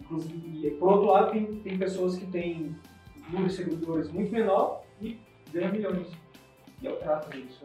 Inclusive, 0.01 0.71
por 0.73 0.93
outro 0.93 1.07
lado, 1.07 1.33
tem, 1.33 1.47
tem 1.47 1.79
pessoas 1.79 2.17
que 2.17 2.27
têm 2.27 2.75
número 3.29 3.49
de 3.49 3.55
seguidores 3.55 4.11
muito 4.11 4.33
menor 4.33 4.83
e 5.01 5.19
ganham 5.53 5.73
milhões. 5.73 6.09
E 6.83 6.87
é 6.87 6.91
o 6.91 6.97
tráfego 6.97 7.43
disso. 7.43 7.65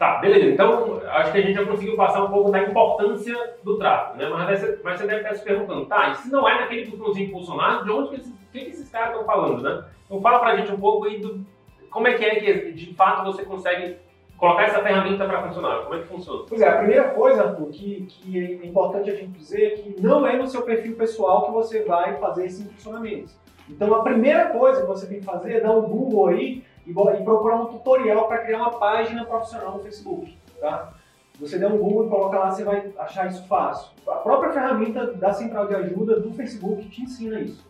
Tá, 0.00 0.16
beleza. 0.16 0.46
Então, 0.46 0.98
acho 1.10 1.30
que 1.30 1.36
a 1.36 1.42
gente 1.42 1.52
já 1.52 1.66
conseguiu 1.66 1.94
passar 1.94 2.24
um 2.24 2.30
pouco 2.30 2.50
da 2.50 2.62
importância 2.62 3.36
do 3.62 3.76
tráfego, 3.76 4.16
né? 4.16 4.30
Mas 4.30 4.82
mas 4.82 4.98
você 4.98 5.06
deve 5.06 5.20
estar 5.20 5.34
se 5.34 5.44
perguntando, 5.44 5.84
tá, 5.84 6.08
e 6.08 6.14
se 6.14 6.32
não 6.32 6.48
é 6.48 6.58
naquele 6.58 6.90
botãozinho 6.90 7.28
impulsionado, 7.28 7.84
de 7.84 7.90
onde 7.90 8.08
que 8.08 8.14
esses, 8.14 8.32
que 8.50 8.58
esses 8.60 8.88
caras 8.88 9.10
estão 9.10 9.26
falando, 9.26 9.62
né? 9.62 9.84
Então, 10.06 10.18
fala 10.22 10.38
pra 10.38 10.56
gente 10.56 10.72
um 10.72 10.80
pouco 10.80 11.04
aí 11.04 11.20
do 11.20 11.44
como 11.90 12.08
é 12.08 12.14
que 12.14 12.24
é 12.24 12.36
que, 12.36 12.72
de 12.72 12.94
fato, 12.94 13.24
você 13.24 13.44
consegue 13.44 13.98
colocar 14.38 14.62
essa 14.62 14.80
ferramenta 14.80 15.26
para 15.26 15.42
funcionar? 15.42 15.82
Como 15.82 15.94
é 15.94 15.98
que 15.98 16.08
funciona? 16.08 16.44
Pois 16.48 16.62
é, 16.62 16.68
a 16.70 16.78
primeira 16.78 17.10
coisa, 17.10 17.42
Arthur, 17.42 17.68
que, 17.68 18.06
que 18.06 18.38
é 18.38 18.66
importante 18.66 19.10
a 19.10 19.14
gente 19.14 19.38
dizer 19.38 19.66
é 19.66 19.70
que 19.70 20.00
não 20.00 20.26
é 20.26 20.34
no 20.34 20.46
seu 20.46 20.62
perfil 20.62 20.96
pessoal 20.96 21.44
que 21.44 21.52
você 21.52 21.82
vai 21.82 22.16
fazer 22.16 22.46
esse 22.46 22.64
funcionamento. 22.64 23.32
Então, 23.68 23.94
a 23.94 24.02
primeira 24.02 24.46
coisa 24.46 24.80
que 24.80 24.86
você 24.86 25.06
tem 25.06 25.18
que 25.18 25.26
fazer 25.26 25.56
é 25.56 25.60
dar 25.60 25.72
um 25.72 25.82
Google 25.82 26.28
aí 26.28 26.64
e, 26.86 26.90
e 26.90 27.24
procurar 27.24 27.56
um 27.56 27.66
tutorial 27.66 28.26
para 28.28 28.38
criar 28.38 28.58
uma 28.58 28.78
página 28.78 29.24
profissional 29.24 29.72
no 29.72 29.82
Facebook, 29.82 30.36
tá? 30.60 30.92
Você 31.40 31.58
der 31.58 31.68
um 31.68 31.78
Google 31.78 32.06
e 32.06 32.10
coloca 32.10 32.38
lá, 32.38 32.50
você 32.50 32.62
vai 32.62 32.92
achar 32.98 33.28
isso 33.28 33.46
fácil. 33.46 33.90
A 34.06 34.16
própria 34.16 34.52
ferramenta 34.52 35.06
da 35.14 35.32
central 35.32 35.66
de 35.66 35.74
ajuda 35.74 36.20
do 36.20 36.32
Facebook 36.34 36.86
te 36.90 37.02
ensina 37.02 37.40
isso. 37.40 37.66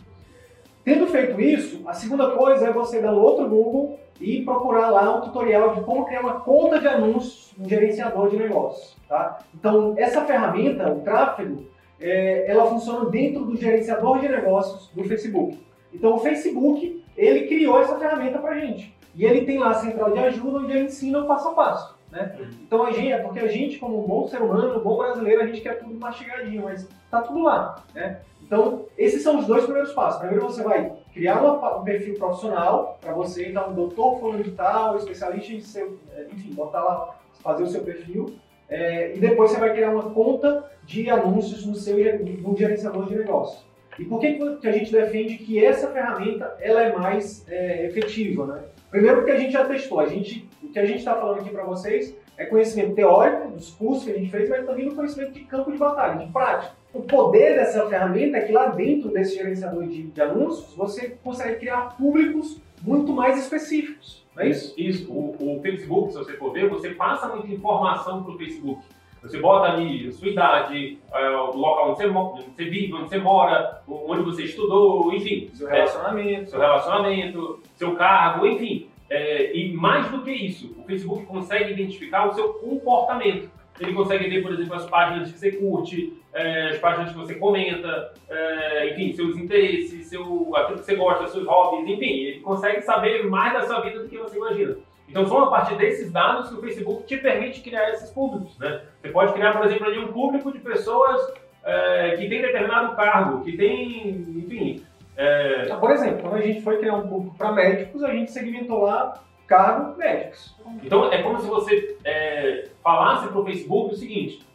Tendo 0.85 1.07
feito 1.07 1.41
isso, 1.41 1.83
a 1.87 1.93
segunda 1.93 2.31
coisa 2.33 2.67
é 2.67 2.73
você 2.73 3.01
dar 3.01 3.13
um 3.13 3.21
outro 3.21 3.49
Google 3.49 4.01
e 4.21 4.43
procurar 4.45 4.91
lá 4.91 5.17
um 5.17 5.21
tutorial 5.21 5.75
de 5.75 5.83
como 5.83 6.05
criar 6.05 6.21
uma 6.21 6.41
conta 6.41 6.81
de 6.81 6.89
anúncios 6.89 7.53
no 7.57 7.69
gerenciador 7.69 8.29
de 8.29 8.37
negócios. 8.37 8.97
Tá? 9.09 9.39
Então, 9.55 9.95
essa 9.97 10.25
ferramenta, 10.25 10.93
o 10.93 11.01
tráfego, 11.01 11.65
é, 12.01 12.51
ela 12.51 12.67
funciona 12.67 13.09
dentro 13.09 13.45
do 13.45 13.57
gerenciador 13.57 14.19
de 14.19 14.29
negócios 14.29 14.91
do 14.95 15.05
Facebook. 15.05 15.59
Então, 15.93 16.15
o 16.15 16.19
Facebook, 16.19 17.05
ele 17.17 17.47
criou 17.47 17.81
essa 17.81 17.99
ferramenta 17.99 18.39
para 18.39 18.59
gente. 18.59 18.95
E 19.15 19.25
ele 19.25 19.45
tem 19.45 19.59
lá 19.59 19.71
a 19.71 19.75
central 19.75 20.13
de 20.13 20.19
ajuda 20.19 20.59
onde 20.59 20.73
ele 20.73 20.87
ensina 20.87 21.21
o 21.21 21.27
passo 21.27 21.49
a 21.49 21.55
passo. 21.55 21.99
Né? 22.11 22.37
Então, 22.63 22.85
a 22.85 22.91
gente, 22.91 23.13
é 23.13 23.19
porque 23.19 23.41
a 23.41 23.47
gente, 23.47 23.79
como 23.79 24.03
um 24.03 24.07
bom 24.07 24.27
ser 24.27 24.43
humano, 24.43 24.79
um 24.79 24.83
bom 24.83 24.97
brasileiro, 24.97 25.43
a 25.43 25.47
gente 25.47 25.61
quer 25.61 25.79
tudo 25.79 25.95
mastigadinho, 25.99 26.65
mas 26.65 26.89
tá 27.11 27.23
tudo 27.23 27.43
lá. 27.43 27.83
Né? 27.95 28.21
Então, 28.43 28.87
esses 28.99 29.23
são 29.23 29.39
os 29.39 29.47
dois 29.47 29.65
primeiros 29.65 29.93
passos. 29.93 30.21
Primeiro, 30.21 30.45
você 30.45 30.63
vai 30.63 30.93
criar 31.13 31.41
uma, 31.41 31.79
um 31.79 31.85
perfil 31.85 32.15
profissional 32.15 32.99
para 33.01 33.13
você, 33.13 33.49
então, 33.49 33.73
doutor 33.73 34.19
fulano 34.19 34.43
de 34.43 34.51
tal, 34.53 34.97
especialista 34.97 35.53
em 35.53 35.61
seu, 35.61 35.99
é, 36.13 36.27
enfim, 36.33 36.53
botar 36.53 36.83
lá, 36.83 37.17
fazer 37.43 37.63
o 37.63 37.69
seu 37.69 37.83
perfil. 37.83 38.35
é, 38.69 39.15
e 39.15 39.21
depois 39.21 39.51
você 39.51 39.61
vai 39.61 39.73
criar 39.73 39.91
uma 39.91 40.11
conta 40.11 40.71
de 40.85 41.09
anúncios 41.09 41.65
no 41.67 41.75
seu 41.75 41.97
no 42.43 42.57
gerenciador 42.57 43.07
de 43.07 43.17
negócios. 43.17 43.65
E 43.99 44.05
por 44.05 44.19
que, 44.19 44.35
que 44.61 44.69
a 44.69 44.73
gente 44.73 44.91
defende 44.91 45.37
que 45.39 45.63
essa 45.63 45.89
ferramenta 45.91 46.57
ela 46.61 46.83
é 46.83 46.97
mais 46.97 47.47
é, 47.49 47.87
efetiva? 47.87 48.47
Né? 48.47 48.63
Primeiro 48.91 49.19
porque 49.19 49.31
a 49.31 49.39
gente 49.39 49.53
já 49.53 49.65
testou, 49.65 50.01
a 50.01 50.07
gente, 50.07 50.49
o 50.63 50.69
que 50.69 50.79
a 50.79 50.85
gente 50.85 50.99
está 50.99 51.15
falando 51.15 51.41
aqui 51.41 51.51
para 51.51 51.65
vocês 51.65 52.17
é 52.37 52.47
conhecimento 52.47 52.95
teórico 52.95 53.51
dos 53.51 53.71
cursos 53.71 54.05
que 54.05 54.11
a 54.11 54.15
gente 54.15 54.31
fez, 54.31 54.49
mas 54.49 54.67
também 54.67 54.87
no 54.87 54.95
conhecimento 54.95 55.33
de 55.33 55.41
campo 55.41 55.71
de 55.71 55.79
batalha, 55.79 56.25
de 56.25 56.33
prática. 56.33 56.73
O 56.93 57.03
poder 57.03 57.55
dessa 57.55 57.87
ferramenta 57.87 58.39
é 58.39 58.41
que 58.41 58.53
lá 58.53 58.67
dentro 58.67 59.11
desse 59.11 59.37
gerenciador 59.37 59.87
de, 59.87 60.05
de 60.05 60.21
anúncios 60.21 60.75
você 60.75 61.17
consegue 61.23 61.61
criar 61.61 61.97
públicos 61.97 62.61
muito 62.83 63.13
mais 63.13 63.39
específicos. 63.39 64.27
Não 64.35 64.43
é 64.43 64.49
isso? 64.49 64.75
Isso. 64.77 65.13
O, 65.13 65.59
o 65.59 65.61
Facebook, 65.61 66.13
se 66.13 66.19
você 66.19 66.33
for 66.33 66.53
ver, 66.53 66.69
você 66.69 66.91
passa 66.91 67.29
muita 67.29 67.47
informação 67.53 68.25
para 68.25 68.33
o 68.33 68.39
Facebook. 68.39 68.83
Você 69.23 69.39
bota 69.39 69.73
ali 69.73 70.09
a 70.09 70.13
sua 70.13 70.29
idade, 70.29 70.99
é, 71.13 71.29
o 71.29 71.55
local 71.55 71.91
onde 71.91 71.99
você, 71.99 72.09
onde 72.09 72.43
você, 72.45 72.65
vive, 72.65 72.95
onde 72.95 73.11
você 73.11 73.19
mora, 73.19 73.83
onde 73.87 74.23
você 74.23 74.45
estudou, 74.45 75.13
enfim. 75.13 75.51
Seu 75.53 75.69
relacionamento. 75.69 76.43
É, 76.43 76.47
seu 76.47 76.59
relacionamento, 76.59 77.60
seu 77.81 77.97
cargo, 77.97 78.47
enfim. 78.47 78.89
É, 79.09 79.57
e 79.57 79.73
mais 79.73 80.09
do 80.11 80.23
que 80.23 80.31
isso, 80.31 80.77
o 80.79 80.85
Facebook 80.85 81.25
consegue 81.25 81.73
identificar 81.73 82.29
o 82.29 82.35
seu 82.35 82.53
comportamento. 82.55 83.51
Ele 83.81 83.95
consegue 83.95 84.29
ver, 84.29 84.43
por 84.43 84.53
exemplo, 84.53 84.75
as 84.75 84.85
páginas 84.85 85.33
que 85.33 85.39
você 85.39 85.53
curte, 85.53 86.13
é, 86.35 86.69
as 86.69 86.79
páginas 86.79 87.11
que 87.11 87.17
você 87.17 87.35
comenta, 87.37 88.13
é, 88.29 88.91
enfim, 88.91 89.15
seus 89.15 89.35
interesses, 89.37 90.07
seu, 90.07 90.55
aquilo 90.55 90.79
que 90.79 90.85
você 90.85 90.95
gosta, 90.95 91.27
seus 91.29 91.47
hobbies, 91.47 91.89
enfim, 91.89 92.13
ele 92.25 92.41
consegue 92.41 92.83
saber 92.83 93.27
mais 93.27 93.55
da 93.55 93.63
sua 93.63 93.81
vida 93.81 94.01
do 94.01 94.09
que 94.09 94.19
você 94.19 94.37
imagina. 94.37 94.77
Então, 95.09 95.27
são 95.27 95.43
a 95.43 95.51
partir 95.51 95.77
desses 95.77 96.13
dados 96.13 96.51
que 96.51 96.57
o 96.57 96.61
Facebook 96.61 97.05
te 97.05 97.17
permite 97.17 97.63
criar 97.63 97.91
esses 97.91 98.11
públicos. 98.11 98.57
Né? 98.59 98.83
Você 99.01 99.09
pode 99.09 99.33
criar, 99.33 99.57
por 99.57 99.67
exemplo, 99.67 99.87
ali 99.87 99.99
um 99.99 100.13
público 100.13 100.53
de 100.53 100.61
pessoas 100.61 101.19
é, 101.65 102.17
que 102.17 102.29
tem 102.29 102.43
determinado 102.43 102.95
cargo, 102.95 103.43
que 103.43 103.57
tem, 103.57 104.11
enfim, 104.11 104.85
é... 105.17 105.65
Então, 105.65 105.81
por 105.81 105.91
exemplo, 105.91 106.23
quando 106.23 106.35
a 106.35 106.41
gente 106.41 106.63
foi 106.63 106.79
criar 106.79 106.97
um 106.97 107.09
público 107.09 107.37
para 107.37 107.53
médicos, 107.53 108.03
a 108.03 108.13
gente 108.13 108.31
segmentou 108.31 108.83
lá 108.83 109.21
cargo 109.51 109.99
médicos. 109.99 110.55
Então 110.85 111.13
é 111.13 111.23
como 111.23 111.41
se 111.41 111.49
você 111.49 111.99
é, 112.05 112.69
falasse 112.83 113.27
para 113.27 113.41
o 113.41 113.45
Facebook 113.45 113.95
o 113.95 113.97
seguinte: 113.97 114.47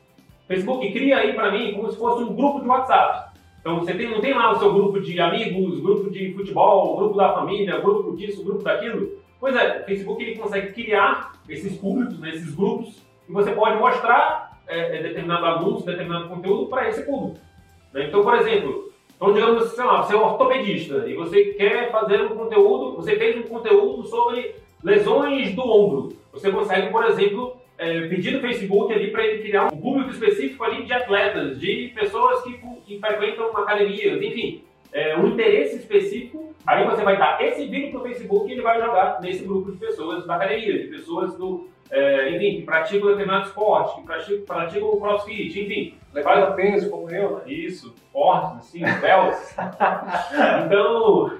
Facebook, 0.47 0.91
cria 0.93 1.17
aí 1.17 1.33
para 1.33 1.51
mim 1.51 1.73
como 1.73 1.91
se 1.91 1.97
fosse 1.97 2.23
um 2.23 2.33
grupo 2.33 2.61
de 2.61 2.67
WhatsApp. 2.67 3.35
Então 3.59 3.79
você 3.79 3.93
tem, 3.93 4.09
não 4.09 4.21
tem 4.21 4.33
lá 4.33 4.51
o 4.51 4.59
seu 4.59 4.73
grupo 4.73 5.01
de 5.01 5.19
amigos, 5.19 5.81
grupo 5.81 6.09
de 6.09 6.33
futebol, 6.33 6.95
grupo 6.95 7.17
da 7.17 7.33
família, 7.33 7.79
grupo 7.79 8.15
disso, 8.15 8.43
grupo 8.43 8.63
daquilo. 8.63 9.19
Pois 9.39 9.55
é, 9.55 9.81
o 9.81 9.85
Facebook 9.85 10.23
ele 10.23 10.37
consegue 10.37 10.71
criar 10.71 11.33
esses 11.49 11.77
públicos, 11.77 12.19
né, 12.19 12.29
esses 12.29 12.55
grupos, 12.55 13.03
e 13.27 13.31
você 13.31 13.51
pode 13.51 13.77
mostrar 13.77 14.59
é, 14.67 14.97
é 14.97 15.03
determinado 15.03 15.45
anúncio, 15.45 15.85
determinado 15.85 16.29
conteúdo 16.29 16.67
para 16.67 16.87
esse 16.87 17.03
público. 17.03 17.39
Né? 17.91 18.07
Então, 18.07 18.23
por 18.23 18.35
exemplo, 18.35 18.91
então, 19.15 19.33
digamos, 19.33 19.69
sei 19.71 19.83
lá, 19.83 20.01
você 20.01 20.13
é 20.13 20.17
um 20.17 20.25
ortopedista 20.25 21.05
e 21.07 21.13
você 21.13 21.45
quer 21.53 21.91
fazer 21.91 22.21
um 22.21 22.35
conteúdo, 22.35 22.95
você 22.97 23.15
fez 23.15 23.37
um 23.37 23.43
conteúdo 23.43 24.03
sobre 24.03 24.55
lesões 24.83 25.55
do 25.55 25.61
ombro. 25.61 26.15
Você 26.33 26.51
consegue, 26.51 26.91
por 26.91 27.05
exemplo, 27.05 27.55
é, 27.77 28.07
pedir 28.07 28.31
no 28.31 28.41
Facebook 28.41 28.93
ali 28.93 29.11
para 29.11 29.25
ele 29.25 29.41
criar 29.41 29.65
um 29.73 29.77
público 29.77 30.11
específico 30.11 30.63
ali 30.63 30.85
de 30.85 30.93
atletas, 30.93 31.59
de 31.59 31.91
pessoas 31.95 32.43
que, 32.43 32.59
que 32.85 32.99
frequentam 32.99 33.55
academias, 33.57 34.21
enfim, 34.21 34.61
é, 34.95 35.17
um 35.17 35.27
interesse 35.27 35.75
específico. 35.75 36.55
Aí 36.65 36.85
você 36.85 37.03
vai 37.03 37.17
dar 37.17 37.39
esse 37.43 37.67
vídeo 37.67 37.91
para 37.91 37.99
o 37.99 38.03
Facebook 38.03 38.49
e 38.49 38.53
ele 38.53 38.61
vai 38.61 38.79
jogar 38.79 39.19
nesse 39.21 39.43
grupo 39.43 39.71
de 39.73 39.77
pessoas 39.77 40.25
da 40.25 40.37
academia, 40.37 40.79
de 40.83 40.87
pessoas 40.87 41.35
do, 41.35 41.67
é, 41.91 42.31
enfim, 42.31 42.57
que 42.57 42.61
praticam 42.63 43.09
determinado 43.09 43.45
esporte, 43.45 43.97
que 43.97 44.07
praticam, 44.07 44.45
praticam 44.45 44.89
o 44.89 44.99
crossfit, 44.99 45.59
enfim. 45.59 45.97
Levanta 46.13 46.53
peso 46.53 46.89
como 46.89 47.11
eu, 47.11 47.37
né? 47.37 47.43
Isso, 47.45 47.93
fortes, 48.11 48.57
assim, 48.59 48.79
belos. 49.01 49.55
então, 50.65 51.39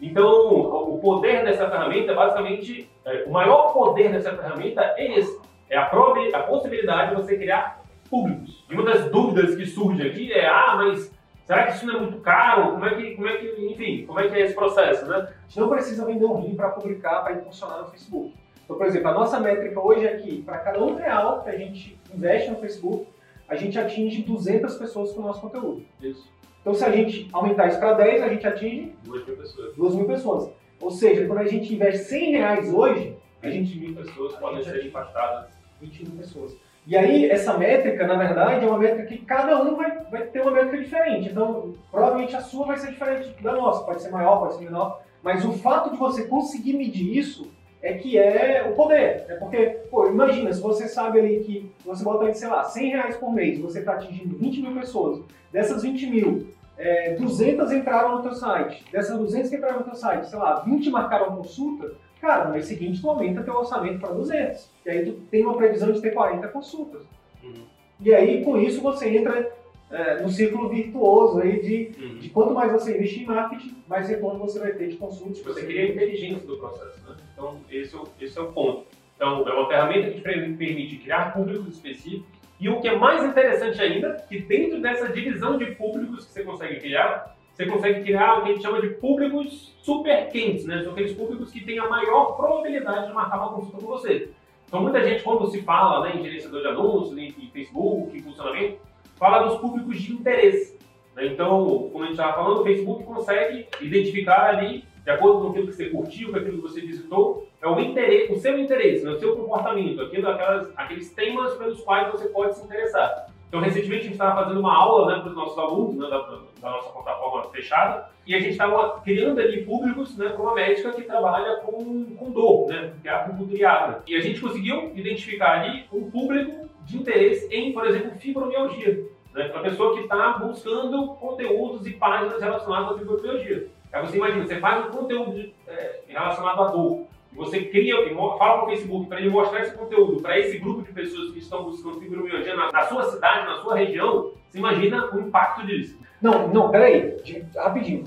então, 0.00 0.48
o 0.88 0.98
poder 0.98 1.44
dessa 1.44 1.68
ferramenta, 1.68 2.14
basicamente, 2.14 2.88
é, 3.04 3.24
o 3.26 3.32
maior 3.32 3.72
poder 3.72 4.12
dessa 4.12 4.36
ferramenta 4.36 4.94
é 4.96 5.18
esse. 5.18 5.36
É 5.68 5.76
a, 5.76 5.82
a 5.86 6.42
possibilidade 6.44 7.10
de 7.10 7.22
você 7.22 7.36
criar 7.36 7.82
públicos. 8.08 8.64
E 8.70 8.74
uma 8.74 8.84
das 8.84 9.10
dúvidas 9.10 9.56
que 9.56 9.66
surge 9.66 10.00
aqui 10.00 10.32
é, 10.32 10.46
ah, 10.46 10.76
mas 10.76 11.17
será 11.48 11.66
que 11.66 11.72
isso 11.72 11.86
não 11.86 11.96
é 11.96 12.00
muito 12.00 12.18
caro? 12.18 12.72
Como 12.72 12.84
é 12.84 12.94
que, 12.94 13.16
como 13.16 13.26
é 13.26 13.36
que 13.38 13.66
enfim, 13.66 14.04
como 14.06 14.20
é 14.20 14.28
que 14.28 14.34
é 14.34 14.40
esse 14.42 14.54
processo, 14.54 15.06
né? 15.06 15.16
A 15.16 15.48
gente 15.48 15.58
não 15.58 15.68
precisa 15.70 16.04
vender 16.04 16.26
um 16.26 16.42
link 16.42 16.56
para 16.56 16.68
publicar, 16.68 17.22
para 17.22 17.32
impulsionar 17.32 17.80
no 17.80 17.88
Facebook. 17.88 18.34
Então, 18.64 18.76
por 18.76 18.86
exemplo, 18.86 19.08
a 19.08 19.14
nossa 19.14 19.40
métrica 19.40 19.80
hoje 19.80 20.06
é 20.06 20.18
que 20.18 20.42
para 20.42 20.58
cada 20.58 20.84
um 20.84 20.94
real 20.94 21.42
que 21.42 21.48
a 21.48 21.56
gente 21.56 21.98
investe 22.14 22.50
no 22.50 22.58
Facebook, 22.58 23.06
a 23.48 23.56
gente 23.56 23.78
atinge 23.78 24.22
200 24.22 24.76
pessoas 24.76 25.12
com 25.12 25.20
o 25.20 25.22
nosso 25.24 25.40
conteúdo. 25.40 25.82
Isso. 26.02 26.30
Então, 26.60 26.74
se 26.74 26.84
a 26.84 26.90
gente 26.90 27.30
aumentar 27.32 27.68
isso 27.68 27.78
para 27.78 27.94
10, 27.94 28.22
a 28.22 28.28
gente 28.28 28.46
atinge 28.46 28.94
2 29.04 29.26
mil 29.26 29.36
pessoas. 29.36 29.74
2 29.74 29.94
mil 29.94 30.06
pessoas. 30.06 30.50
Ou 30.82 30.90
seja, 30.90 31.26
quando 31.26 31.38
a 31.38 31.46
gente 31.46 31.74
investe 31.74 32.04
100 32.04 32.30
reais 32.32 32.72
hoje, 32.72 33.16
a 33.42 33.48
20 33.48 33.78
mil 33.78 33.94
pessoas 33.94 34.34
podem 34.36 34.62
ser 34.62 34.84
impactadas. 34.84 35.57
20 35.80 36.04
mil 36.04 36.16
pessoas. 36.16 36.56
E 36.86 36.96
aí, 36.96 37.30
essa 37.30 37.56
métrica, 37.58 38.06
na 38.06 38.14
verdade, 38.14 38.64
é 38.64 38.68
uma 38.68 38.78
métrica 38.78 39.06
que 39.06 39.18
cada 39.18 39.62
um 39.62 39.76
vai, 39.76 39.98
vai 40.10 40.22
ter 40.22 40.40
uma 40.40 40.52
métrica 40.52 40.78
diferente. 40.78 41.28
Então, 41.28 41.74
provavelmente 41.90 42.34
a 42.34 42.40
sua 42.40 42.66
vai 42.66 42.78
ser 42.78 42.92
diferente 42.92 43.42
da 43.42 43.52
nossa. 43.52 43.84
Pode 43.84 44.00
ser 44.00 44.10
maior, 44.10 44.38
pode 44.38 44.54
ser 44.54 44.64
menor. 44.64 45.02
Mas 45.22 45.44
o 45.44 45.52
fato 45.52 45.90
de 45.90 45.98
você 45.98 46.24
conseguir 46.24 46.72
medir 46.74 47.18
isso 47.18 47.50
é 47.82 47.92
que 47.92 48.16
é 48.18 48.66
o 48.68 48.74
poder. 48.74 49.26
É 49.28 49.34
porque, 49.34 49.66
pô, 49.90 50.08
imagina, 50.08 50.52
se 50.52 50.60
você 50.60 50.88
sabe 50.88 51.18
ali 51.18 51.40
que 51.40 51.70
você 51.84 52.02
bota 52.02 52.24
aí, 52.24 52.34
sei 52.34 52.48
lá, 52.48 52.64
100 52.64 52.90
reais 52.90 53.16
por 53.16 53.32
mês, 53.32 53.58
você 53.60 53.80
está 53.80 53.92
atingindo 53.92 54.36
20 54.36 54.62
mil 54.62 54.74
pessoas, 54.74 55.22
dessas 55.52 55.82
20 55.82 56.06
mil, 56.06 56.46
é, 56.76 57.14
200 57.16 57.72
entraram 57.72 58.16
no 58.16 58.22
teu 58.22 58.34
site, 58.34 58.84
dessas 58.90 59.18
200 59.18 59.50
que 59.50 59.56
entraram 59.56 59.80
no 59.80 59.84
teu 59.84 59.94
site, 59.94 60.28
sei 60.28 60.38
lá, 60.38 60.60
20 60.60 60.90
marcaram 60.90 61.36
consulta, 61.36 61.92
cara, 62.20 62.46
no 62.46 62.52
mês 62.52 62.66
seguinte 62.66 63.00
tu 63.00 63.08
aumenta 63.08 63.42
teu 63.42 63.54
orçamento 63.54 64.00
para 64.00 64.14
200. 64.14 64.70
E 64.84 64.90
aí 64.90 65.04
tu 65.04 65.12
tem 65.30 65.44
uma 65.44 65.56
previsão 65.56 65.92
de 65.92 66.00
ter 66.00 66.12
40 66.12 66.48
consultas. 66.48 67.02
Uhum. 67.42 67.64
E 68.00 68.14
aí, 68.14 68.44
com 68.44 68.56
isso, 68.56 68.80
você 68.80 69.08
entra 69.16 69.52
é, 69.90 70.20
no 70.20 70.28
círculo 70.28 70.68
virtuoso 70.68 71.40
aí 71.40 71.60
de, 71.60 72.02
uhum. 72.02 72.18
de 72.18 72.30
quanto 72.30 72.54
mais 72.54 72.70
você 72.70 72.94
investir 72.94 73.22
em 73.22 73.26
marketing, 73.26 73.76
mais 73.88 74.08
retorno 74.08 74.38
você 74.38 74.58
vai 74.58 74.72
ter 74.72 74.88
de 74.88 74.96
consultas. 74.96 75.40
Você 75.40 75.64
cria 75.64 75.82
a 75.82 75.88
inteligência 75.88 76.46
do 76.46 76.56
processo, 76.58 77.00
né? 77.08 77.16
Então, 77.32 77.56
esse 77.70 77.94
é, 77.94 77.98
o, 77.98 78.08
esse 78.20 78.38
é 78.38 78.42
o 78.42 78.52
ponto. 78.52 78.86
Então, 79.16 79.48
é 79.48 79.52
uma 79.52 79.68
ferramenta 79.68 80.10
que 80.10 80.16
te 80.16 80.22
permite 80.22 80.96
criar 80.98 81.32
públicos 81.32 81.74
específicos. 81.74 82.38
E 82.60 82.68
o 82.68 82.80
que 82.80 82.88
é 82.88 82.96
mais 82.96 83.24
interessante 83.24 83.80
ainda, 83.80 84.16
que 84.28 84.40
dentro 84.40 84.80
dessa 84.80 85.08
divisão 85.08 85.56
de 85.56 85.66
públicos 85.66 86.26
que 86.26 86.32
você 86.32 86.42
consegue 86.42 86.80
criar, 86.80 87.36
você 87.58 87.66
consegue 87.66 88.04
criar 88.04 88.38
o 88.38 88.42
que 88.42 88.50
a 88.50 88.52
gente 88.52 88.62
chama 88.62 88.80
de 88.80 88.90
públicos 88.90 89.74
super 89.82 90.28
quentes, 90.28 90.64
né? 90.64 90.80
São 90.84 90.92
aqueles 90.92 91.12
públicos 91.12 91.50
que 91.50 91.64
têm 91.64 91.80
a 91.80 91.88
maior 91.88 92.36
probabilidade 92.36 93.08
de 93.08 93.12
marcar 93.12 93.38
uma 93.38 93.52
consulta 93.54 93.78
com 93.78 93.86
você. 93.88 94.30
Então, 94.68 94.80
muita 94.80 95.02
gente, 95.02 95.24
quando 95.24 95.50
se 95.50 95.60
fala 95.62 96.06
né, 96.06 96.14
em 96.14 96.22
gerenciador 96.22 96.60
de 96.60 96.68
anúncios, 96.68 97.18
em 97.18 97.32
Facebook, 97.52 98.16
em 98.16 98.22
funcionamento, 98.22 98.78
fala 99.16 99.48
dos 99.48 99.58
públicos 99.58 100.00
de 100.00 100.12
interesse. 100.12 100.78
Né? 101.16 101.26
Então, 101.26 101.88
como 101.90 102.04
a 102.04 102.06
gente 102.06 102.12
estava 102.12 102.34
falando, 102.34 102.60
o 102.60 102.64
Facebook 102.64 103.02
consegue 103.02 103.66
identificar 103.80 104.50
ali, 104.50 104.84
de 105.02 105.10
acordo 105.10 105.40
com 105.40 105.48
aquilo 105.48 105.66
que 105.66 105.72
você 105.72 105.88
curtiu, 105.88 106.30
com 106.30 106.36
aquilo 106.36 106.58
que 106.58 106.68
você 106.68 106.80
visitou, 106.80 107.48
é 107.60 107.66
o 107.66 107.80
interesse, 107.80 108.32
o 108.34 108.38
seu 108.38 108.56
interesse, 108.56 109.04
né? 109.04 109.10
o 109.10 109.18
seu 109.18 109.34
comportamento, 109.34 110.00
aquilo, 110.00 110.28
aquelas, 110.28 110.70
aqueles 110.76 111.10
temas 111.10 111.56
pelos 111.56 111.80
quais 111.80 112.12
você 112.12 112.28
pode 112.28 112.56
se 112.56 112.64
interessar. 112.64 113.26
Então, 113.48 113.60
recentemente 113.60 114.00
a 114.00 114.04
gente 114.04 114.12
estava 114.12 114.42
fazendo 114.42 114.60
uma 114.60 114.76
aula 114.76 115.10
né, 115.10 115.20
para 115.20 115.30
os 115.30 115.36
nossos 115.36 115.58
alunos 115.58 115.96
né, 115.96 116.08
da, 116.08 116.18
da, 116.18 116.70
nossa 116.70 116.90
plataforma 116.90 117.44
fechada 117.50 118.10
e 118.26 118.34
a 118.34 118.40
gente 118.40 118.50
estava 118.50 119.00
criando 119.00 119.40
ali 119.40 119.64
públicos 119.64 120.16
né, 120.18 120.28
para 120.28 120.42
uma 120.42 120.54
médica 120.54 120.92
que 120.92 121.02
trabalha 121.02 121.56
com, 121.56 122.04
com 122.14 122.30
dor, 122.30 122.68
né, 122.68 122.92
que 123.00 123.08
é 123.08 123.10
a 123.10 123.20
acupuntura. 123.20 124.02
E 124.06 124.14
a 124.14 124.20
gente 124.20 124.38
conseguiu 124.38 124.92
identificar 124.94 125.60
ali 125.60 125.86
um 125.90 126.10
público 126.10 126.68
de 126.84 126.98
interesse 126.98 127.48
em, 127.50 127.72
por 127.72 127.86
exemplo, 127.86 128.10
fibromialgia. 128.18 129.06
Né, 129.32 129.48
para 129.48 129.62
pessoa 129.62 129.94
que 129.94 130.00
está 130.00 130.32
buscando 130.32 131.14
conteúdos 131.14 131.86
e 131.86 131.92
páginas 131.92 132.40
relacionadas 132.40 132.96
à 132.96 132.98
fibromialgia. 132.98 133.68
Aí 133.90 134.06
você 134.06 134.18
imagina, 134.18 134.46
você 134.46 134.60
faz 134.60 134.86
um 134.86 134.90
conteúdo 134.90 135.50
é, 135.66 136.00
relacionado 136.06 136.62
à 136.62 136.66
dor 136.66 137.06
você 137.38 137.64
cria, 137.66 137.94
fala 138.36 138.58
para 138.58 138.64
o 138.64 138.66
Facebook 138.66 139.08
para 139.08 139.20
ele 139.20 139.30
mostrar 139.30 139.62
esse 139.62 139.72
conteúdo 139.76 140.20
para 140.20 140.38
esse 140.38 140.58
grupo 140.58 140.82
de 140.82 140.92
pessoas 140.92 141.30
que 141.30 141.38
estão 141.38 141.62
buscando 141.62 142.00
fibromialgia 142.00 142.56
na, 142.56 142.72
na 142.72 142.82
sua 142.82 143.04
cidade, 143.04 143.46
na 143.46 143.62
sua 143.62 143.76
região, 143.76 144.32
você 144.50 144.58
imagina 144.58 145.08
o 145.14 145.20
impacto 145.20 145.64
disso. 145.64 145.96
Não, 146.20 146.48
não, 146.48 146.68
peraí, 146.68 147.16
rapidinho. 147.54 148.04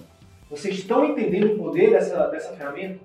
Vocês 0.50 0.76
estão 0.76 1.06
entendendo 1.06 1.54
o 1.54 1.58
poder 1.58 1.91
dessa, 1.91 2.28
dessa 2.28 2.54
ferramenta? 2.58 3.00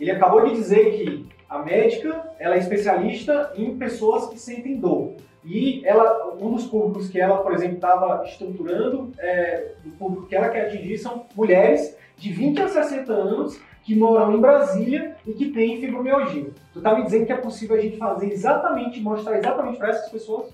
Ele 0.00 0.10
acabou 0.10 0.46
de 0.46 0.54
dizer 0.54 0.96
que 0.96 1.26
a 1.48 1.58
médica 1.58 2.26
ela 2.38 2.54
é 2.54 2.58
especialista 2.58 3.52
em 3.54 3.76
pessoas 3.76 4.28
que 4.30 4.38
sentem 4.38 4.80
dor. 4.80 5.14
E 5.44 5.82
ela, 5.84 6.34
um 6.40 6.54
dos 6.54 6.66
públicos 6.66 7.08
que 7.08 7.20
ela, 7.20 7.36
por 7.38 7.52
exemplo, 7.52 7.76
estava 7.76 8.24
estruturando, 8.24 9.12
é, 9.18 9.72
o 9.84 9.90
público 9.90 10.26
que 10.26 10.34
ela 10.34 10.48
quer 10.48 10.68
atingir 10.68 10.96
são 10.96 11.26
mulheres 11.36 11.96
de 12.16 12.32
20 12.32 12.62
a 12.62 12.68
60 12.68 13.12
anos 13.12 13.60
que 13.86 13.94
moram 13.94 14.34
em 14.34 14.40
Brasília 14.40 15.16
e 15.24 15.32
que 15.32 15.52
têm 15.52 15.80
fibromialgia. 15.80 16.50
Tu 16.72 16.80
tá 16.80 16.96
me 16.96 17.04
dizendo 17.04 17.24
que 17.24 17.32
é 17.32 17.36
possível 17.36 17.76
a 17.76 17.80
gente 17.80 17.96
fazer 17.96 18.26
exatamente, 18.32 19.00
mostrar 19.00 19.38
exatamente 19.38 19.78
para 19.78 19.90
essas 19.90 20.10
pessoas? 20.10 20.52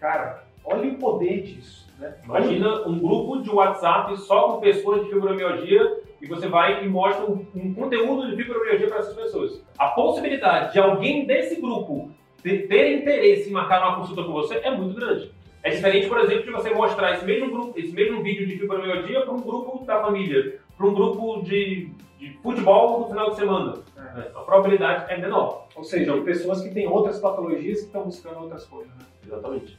Cara, 0.00 0.42
olha 0.64 0.90
o 0.90 0.96
poder 0.96 1.42
disso. 1.42 1.88
Né? 1.96 2.12
Imagina 2.24 2.88
um 2.88 2.98
grupo 2.98 3.40
de 3.40 3.50
WhatsApp 3.50 4.16
só 4.18 4.48
com 4.48 4.60
pessoas 4.60 5.04
de 5.04 5.10
fibromialgia 5.10 6.00
e 6.20 6.26
você 6.26 6.48
vai 6.48 6.84
e 6.84 6.88
mostra 6.88 7.24
um, 7.24 7.46
um 7.54 7.72
conteúdo 7.72 8.28
de 8.28 8.42
fibromialgia 8.42 8.88
para 8.88 8.98
essas 8.98 9.14
pessoas. 9.14 9.62
A 9.78 9.86
possibilidade 9.86 10.72
de 10.72 10.80
alguém 10.80 11.24
desse 11.24 11.60
grupo 11.60 12.10
ter, 12.42 12.66
ter 12.66 12.98
interesse 12.98 13.48
em 13.48 13.52
marcar 13.52 13.80
uma 13.80 13.96
consulta 13.96 14.24
com 14.24 14.32
você 14.32 14.56
é 14.56 14.72
muito 14.72 14.96
grande. 14.96 15.30
É 15.62 15.70
diferente, 15.70 16.08
por 16.08 16.18
exemplo, 16.18 16.44
de 16.44 16.50
você 16.50 16.70
mostrar 16.70 17.14
esse 17.14 17.24
mesmo, 17.24 17.50
grupo, 17.50 17.78
esse 17.78 17.92
mesmo 17.92 18.22
vídeo 18.22 18.46
de 18.46 18.58
fibromialgia 18.58 19.20
para 19.20 19.32
um 19.32 19.40
grupo 19.40 19.84
da 19.84 20.00
família, 20.00 20.60
para 20.78 20.86
um 20.86 20.94
grupo 20.94 21.42
de, 21.42 21.90
de, 22.18 22.38
futebol 22.40 23.00
no 23.00 23.08
final 23.08 23.30
de 23.30 23.36
semana. 23.36 23.74
É. 23.96 24.20
A 24.34 24.40
probabilidade 24.40 25.12
é 25.12 25.18
menor. 25.18 25.66
Ou 25.74 25.82
seja, 25.82 26.04
então, 26.04 26.24
pessoas 26.24 26.62
que 26.62 26.70
têm 26.70 26.86
outras 26.86 27.18
patologias 27.18 27.80
que 27.80 27.86
estão 27.86 28.04
buscando 28.04 28.40
outras 28.40 28.64
coisas. 28.64 28.94
Né? 28.94 29.04
Exatamente. 29.26 29.76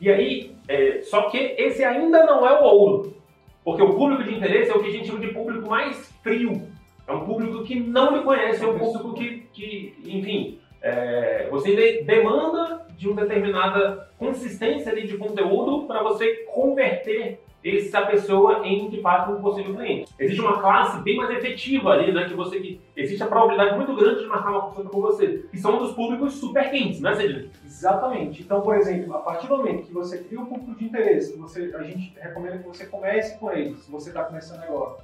E 0.00 0.10
aí, 0.10 0.54
é, 0.68 1.00
só 1.02 1.22
que 1.30 1.38
esse 1.38 1.82
ainda 1.82 2.24
não 2.26 2.46
é 2.46 2.60
o 2.60 2.64
ouro. 2.64 3.16
Porque 3.64 3.82
o 3.82 3.94
público 3.94 4.22
de 4.22 4.34
interesse 4.34 4.70
é 4.70 4.74
o 4.74 4.82
que 4.82 4.88
a 4.88 4.92
gente 4.92 5.06
chama 5.06 5.20
de 5.20 5.28
público 5.28 5.68
mais 5.68 6.12
frio. 6.22 6.68
É 7.08 7.12
um 7.12 7.24
público 7.24 7.64
que 7.64 7.80
não 7.80 8.14
lhe 8.14 8.22
conhece, 8.22 8.62
é 8.62 8.68
um 8.68 8.78
público 8.78 9.14
que, 9.14 9.46
que 9.52 9.94
enfim, 10.04 10.58
é, 10.82 11.48
você 11.50 11.74
de, 11.74 12.02
demanda 12.04 12.86
de 12.96 13.08
uma 13.08 13.22
determinada 13.22 14.10
consistência 14.18 14.92
ali 14.92 15.06
de 15.06 15.16
conteúdo 15.16 15.86
para 15.86 16.02
você 16.02 16.44
converter 16.52 17.40
essa 17.64 18.02
pessoa 18.02 18.66
em 18.66 18.90
de 18.90 19.00
fato 19.00 19.32
um 19.32 19.40
possível 19.40 19.74
cliente. 19.74 20.12
Existe 20.18 20.40
uma 20.40 20.60
classe 20.60 21.00
bem 21.02 21.16
mais 21.16 21.30
efetiva 21.30 21.90
ali, 21.90 22.12
né? 22.12 22.28
Que 22.28 22.34
você 22.34 22.60
que 22.60 22.80
existe 22.94 23.22
a 23.22 23.26
probabilidade 23.26 23.76
muito 23.76 23.94
grande 23.96 24.20
de 24.20 24.26
marcar 24.26 24.50
uma 24.50 24.62
consulta 24.62 24.90
com 24.90 25.00
você, 25.00 25.46
que 25.50 25.58
são 25.58 25.78
dos 25.78 25.92
públicos 25.92 26.34
super 26.34 26.70
quentes, 26.70 27.00
né, 27.00 27.14
Cedinho? 27.14 27.50
Exatamente. 27.64 28.42
Então, 28.42 28.60
por 28.60 28.76
exemplo, 28.76 29.14
a 29.14 29.20
partir 29.20 29.46
do 29.46 29.56
momento 29.56 29.86
que 29.86 29.94
você 29.94 30.18
cria 30.18 30.40
um 30.40 30.46
público 30.46 30.78
de 30.78 30.84
interesse, 30.84 31.36
você, 31.38 31.74
a 31.74 31.82
gente 31.82 32.14
recomenda 32.20 32.58
que 32.58 32.68
você 32.68 32.84
comece 32.86 33.38
com 33.38 33.50
eles, 33.50 33.78
se 33.78 33.90
você 33.90 34.10
está 34.10 34.24
começando 34.24 34.62
agora. 34.62 34.96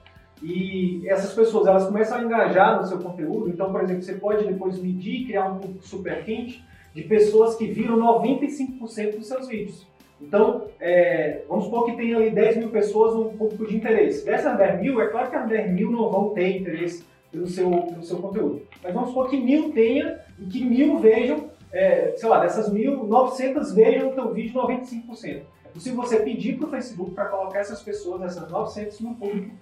E 0.42 1.02
essas 1.06 1.34
pessoas, 1.34 1.66
elas 1.66 1.86
começam 1.86 2.18
a 2.18 2.22
engajar 2.22 2.80
no 2.80 2.86
seu 2.86 2.98
conteúdo. 2.98 3.48
Então, 3.48 3.70
por 3.70 3.82
exemplo, 3.82 4.02
você 4.02 4.14
pode 4.14 4.46
depois 4.46 4.78
medir 4.78 5.22
e 5.22 5.24
criar 5.26 5.50
um 5.50 5.58
público 5.58 5.86
super 5.86 6.24
quente 6.24 6.64
de 6.94 7.02
pessoas 7.02 7.54
que 7.56 7.66
viram 7.66 7.98
95% 7.98 9.16
dos 9.16 9.28
seus 9.28 9.48
vídeos. 9.48 9.89
Então, 10.20 10.68
é, 10.78 11.42
vamos 11.48 11.64
supor 11.64 11.86
que 11.86 11.96
tem 11.96 12.14
ali 12.14 12.30
10 12.30 12.58
mil 12.58 12.68
pessoas 12.68 13.14
no 13.14 13.30
público 13.30 13.66
de 13.66 13.76
interesse. 13.76 14.24
Dessas 14.24 14.56
10 14.56 14.80
mil, 14.80 15.00
é 15.00 15.06
claro 15.08 15.30
que 15.30 15.36
as 15.36 15.48
10 15.48 15.72
mil 15.72 15.90
não 15.90 16.10
vão 16.10 16.30
ter 16.30 16.58
interesse 16.58 17.04
pelo 17.32 17.46
seu, 17.46 17.70
pelo 17.70 18.02
seu 18.02 18.18
conteúdo. 18.18 18.62
Mas 18.82 18.92
vamos 18.92 19.10
supor 19.10 19.30
que 19.30 19.40
mil 19.40 19.72
tenha 19.72 20.20
e 20.38 20.44
que 20.44 20.64
mil 20.64 20.98
vejam, 20.98 21.50
é, 21.72 22.14
sei 22.16 22.28
lá, 22.28 22.40
dessas 22.40 22.70
mil, 22.70 23.06
900 23.06 23.72
vejam 23.72 24.10
o 24.10 24.12
teu 24.12 24.32
vídeo 24.32 24.60
95%. 24.60 25.42
É 25.64 25.68
possível 25.72 26.02
você 26.02 26.20
pedir 26.20 26.58
para 26.58 26.66
o 26.66 26.70
Facebook 26.70 27.12
para 27.12 27.26
colocar 27.26 27.60
essas 27.60 27.82
pessoas, 27.82 28.22
essas 28.22 28.50
900 28.50 29.00
no 29.00 29.14
público 29.14 29.54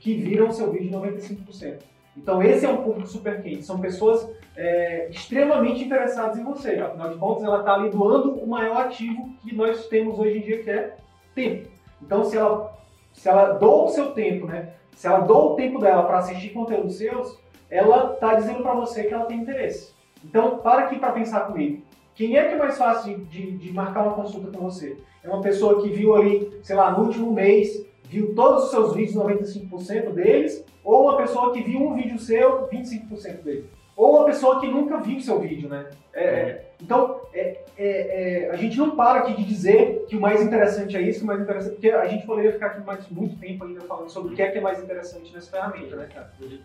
que 0.00 0.14
viram 0.14 0.48
o 0.48 0.52
seu 0.52 0.70
vídeo 0.72 0.90
95%. 0.90 1.78
Então 2.16 2.42
esse 2.42 2.66
é 2.66 2.68
um 2.68 2.82
público 2.82 3.06
super 3.06 3.42
quente, 3.42 3.64
são 3.64 3.80
pessoas 3.80 4.28
é, 4.56 5.08
extremamente 5.10 5.84
interessadas 5.84 6.38
em 6.38 6.44
você. 6.44 6.78
Afinal 6.78 7.10
de 7.10 7.18
contas, 7.18 7.44
ela 7.44 7.60
está 7.60 7.74
ali 7.74 7.90
doando 7.90 8.34
o 8.34 8.46
maior 8.46 8.82
ativo 8.82 9.30
que 9.42 9.54
nós 9.54 9.86
temos 9.88 10.18
hoje 10.18 10.38
em 10.38 10.42
dia, 10.42 10.62
que 10.62 10.70
é 10.70 10.96
tempo. 11.34 11.68
Então 12.02 12.24
se 12.24 12.36
ela, 12.36 12.76
se 13.12 13.28
ela 13.28 13.52
doa 13.52 13.84
o 13.84 13.88
seu 13.88 14.12
tempo, 14.12 14.46
né? 14.46 14.74
Se 14.94 15.06
ela 15.06 15.20
doa 15.20 15.52
o 15.52 15.56
tempo 15.56 15.78
dela 15.78 16.02
para 16.02 16.18
assistir 16.18 16.50
conteúdos 16.50 16.96
seus, 16.96 17.38
ela 17.70 18.12
está 18.12 18.34
dizendo 18.34 18.62
para 18.62 18.74
você 18.74 19.04
que 19.04 19.14
ela 19.14 19.24
tem 19.24 19.38
interesse. 19.38 19.94
Então 20.22 20.58
para 20.58 20.82
aqui 20.82 20.98
para 20.98 21.12
pensar 21.12 21.40
comigo. 21.46 21.82
Quem 22.14 22.36
é 22.36 22.46
que 22.46 22.54
é 22.54 22.58
mais 22.58 22.76
fácil 22.76 23.18
de, 23.20 23.24
de, 23.24 23.56
de 23.56 23.72
marcar 23.72 24.02
uma 24.02 24.14
consulta 24.14 24.50
com 24.50 24.64
você? 24.64 24.98
É 25.24 25.28
uma 25.30 25.40
pessoa 25.40 25.80
que 25.80 25.88
viu 25.88 26.14
ali, 26.14 26.60
sei 26.62 26.76
lá, 26.76 26.90
no 26.90 27.04
último 27.04 27.32
mês 27.32 27.86
viu 28.12 28.34
todos 28.34 28.64
os 28.64 28.70
seus 28.70 28.94
vídeos, 28.94 29.16
95% 29.16 30.12
deles, 30.12 30.64
ou 30.84 31.04
uma 31.04 31.16
pessoa 31.16 31.52
que 31.52 31.62
viu 31.62 31.80
um 31.80 31.94
vídeo 31.94 32.18
seu, 32.18 32.68
25% 32.68 33.42
dele. 33.42 33.70
Ou 33.96 34.16
uma 34.16 34.24
pessoa 34.26 34.60
que 34.60 34.66
nunca 34.66 34.98
viu 34.98 35.20
seu 35.20 35.38
vídeo, 35.40 35.68
né? 35.68 35.86
É, 36.12 36.24
é, 36.24 36.72
então, 36.80 37.20
é, 37.32 37.58
é, 37.78 38.46
é, 38.46 38.50
a 38.50 38.56
gente 38.56 38.76
não 38.76 38.96
para 38.96 39.20
aqui 39.20 39.34
de 39.34 39.44
dizer 39.44 40.04
que 40.08 40.16
o 40.16 40.20
mais 40.20 40.42
interessante 40.42 40.96
é 40.96 41.00
isso, 41.00 41.20
que 41.20 41.24
o 41.24 41.26
mais 41.26 41.40
interessante... 41.40 41.72
Porque 41.74 41.90
a 41.90 42.06
gente 42.06 42.26
poderia 42.26 42.52
ficar 42.52 42.66
aqui 42.66 42.86
mais 42.86 43.08
muito 43.08 43.38
tempo 43.38 43.64
ainda 43.64 43.80
falando 43.82 44.10
sobre 44.10 44.32
o 44.32 44.36
que 44.36 44.42
é 44.42 44.50
que 44.50 44.58
é 44.58 44.60
mais 44.60 44.82
interessante 44.82 45.32
nessa 45.32 45.50
ferramenta, 45.50 45.96
né, 45.96 46.08
cara? 46.12 46.32
Uhum. 46.40 46.58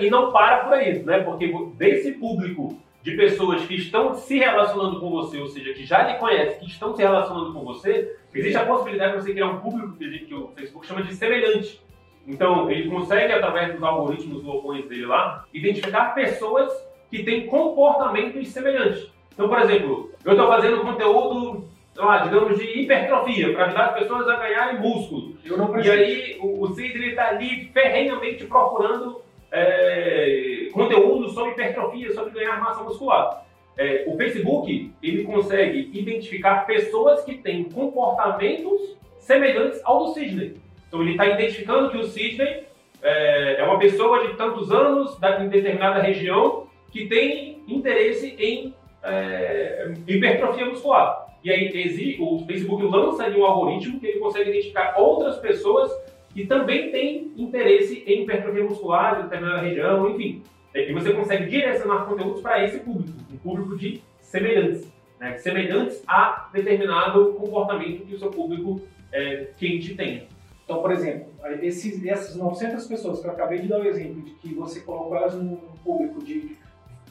E 0.00 0.10
não 0.10 0.32
para 0.32 0.64
por 0.64 0.72
aí, 0.72 1.02
né? 1.02 1.20
Porque 1.20 1.52
desse 1.76 2.12
público 2.12 2.76
de 3.02 3.16
pessoas 3.16 3.64
que 3.64 3.74
estão 3.74 4.14
se 4.14 4.38
relacionando 4.38 5.00
com 5.00 5.10
você, 5.10 5.38
ou 5.38 5.48
seja, 5.48 5.72
que 5.72 5.84
já 5.84 6.02
lhe 6.02 6.18
conhecem, 6.18 6.58
que 6.58 6.66
estão 6.66 6.94
se 6.94 7.02
relacionando 7.02 7.52
com 7.52 7.64
você, 7.64 8.16
existe 8.34 8.56
a 8.56 8.66
possibilidade 8.66 9.16
de 9.16 9.22
você 9.22 9.32
criar 9.32 9.46
um 9.46 9.60
público 9.60 9.96
que 9.96 10.34
o 10.34 10.48
Facebook 10.56 10.86
chama 10.86 11.02
de 11.02 11.14
semelhante. 11.14 11.80
Então, 12.26 12.70
ele 12.70 12.88
consegue, 12.88 13.32
através 13.32 13.74
dos 13.74 13.82
algoritmos 13.82 14.44
locais 14.44 14.86
dele 14.88 15.06
lá, 15.06 15.44
identificar 15.52 16.14
pessoas 16.14 16.70
que 17.10 17.24
têm 17.24 17.46
comportamentos 17.46 18.48
semelhantes. 18.48 19.10
Então, 19.32 19.48
por 19.48 19.58
exemplo, 19.58 20.12
eu 20.24 20.32
estou 20.32 20.46
fazendo 20.46 20.82
conteúdo, 20.82 21.68
lá, 21.96 22.18
digamos, 22.18 22.58
de 22.58 22.82
hipertrofia, 22.82 23.52
para 23.52 23.66
ajudar 23.66 23.86
as 23.86 23.98
pessoas 23.98 24.28
a 24.28 24.36
ganharem 24.36 24.80
músculo. 24.80 25.34
e 25.82 25.90
aí, 25.90 26.38
o, 26.40 26.62
o 26.62 26.74
Cid 26.74 27.08
está 27.08 27.28
ali 27.28 27.70
ferrenhamente 27.72 28.46
procurando 28.46 29.22
é, 29.50 30.68
conteúdo 30.72 31.28
sobre 31.30 31.52
hipertrofia, 31.52 32.12
sobre 32.12 32.32
ganhar 32.32 32.60
massa 32.60 32.84
muscular. 32.84 33.44
É, 33.76 34.04
o 34.06 34.16
Facebook 34.16 34.92
ele 35.02 35.24
consegue 35.24 35.90
identificar 35.92 36.66
pessoas 36.66 37.24
que 37.24 37.38
têm 37.38 37.64
comportamentos 37.64 38.96
semelhantes 39.18 39.80
ao 39.84 40.04
do 40.04 40.12
Sidney. 40.12 40.54
Então 40.88 41.00
ele 41.02 41.12
está 41.12 41.26
identificando 41.26 41.90
que 41.90 41.96
o 41.96 42.04
Sidney 42.04 42.64
é, 43.02 43.56
é, 43.58 43.64
uma 43.64 43.78
pessoa 43.78 44.26
de 44.26 44.34
tantos 44.34 44.70
anos, 44.70 45.18
da, 45.18 45.42
em 45.42 45.48
determinada 45.48 46.00
região, 46.00 46.66
que 46.90 47.06
tem 47.06 47.62
interesse 47.66 48.34
em 48.38 48.74
é, 49.02 49.92
hipertrofia 50.06 50.66
muscular. 50.66 51.28
E 51.42 51.50
aí 51.50 52.18
o 52.20 52.44
Facebook 52.46 52.84
lança 52.84 53.24
ali 53.24 53.40
um 53.40 53.44
algoritmo 53.44 53.98
que 53.98 54.06
ele 54.06 54.18
consegue 54.18 54.50
identificar 54.50 54.94
outras 54.98 55.38
pessoas 55.38 55.90
que 56.34 56.46
também 56.46 56.90
tem 56.90 57.32
interesse 57.36 58.04
em 58.06 58.22
hipertrofia 58.22 58.62
muscular 58.62 59.16
de 59.16 59.22
determinada 59.24 59.62
região, 59.62 60.10
enfim. 60.10 60.42
E 60.74 60.92
você 60.92 61.12
consegue 61.12 61.46
direcionar 61.46 62.06
conteúdos 62.06 62.40
para 62.40 62.64
esse 62.64 62.78
público, 62.78 63.18
um 63.32 63.36
público 63.38 63.76
de 63.76 64.02
semelhantes, 64.20 64.86
né? 65.18 65.36
semelhantes 65.38 66.02
a 66.06 66.48
determinado 66.52 67.32
comportamento 67.34 68.06
que 68.06 68.14
o 68.14 68.18
seu 68.18 68.30
público 68.30 68.80
é, 69.12 69.48
quente 69.58 69.94
tem. 69.94 70.28
Então, 70.64 70.80
por 70.80 70.92
exemplo, 70.92 71.26
esses, 71.62 72.04
essas 72.06 72.36
900 72.36 72.86
pessoas 72.86 73.20
que 73.20 73.26
eu 73.26 73.32
acabei 73.32 73.58
de 73.58 73.66
dar 73.66 73.80
o 73.80 73.84
exemplo 73.84 74.22
de 74.22 74.30
que 74.34 74.54
você 74.54 74.80
colocou 74.80 75.16
elas 75.16 75.34
num 75.34 75.56
público 75.82 76.22
de 76.22 76.56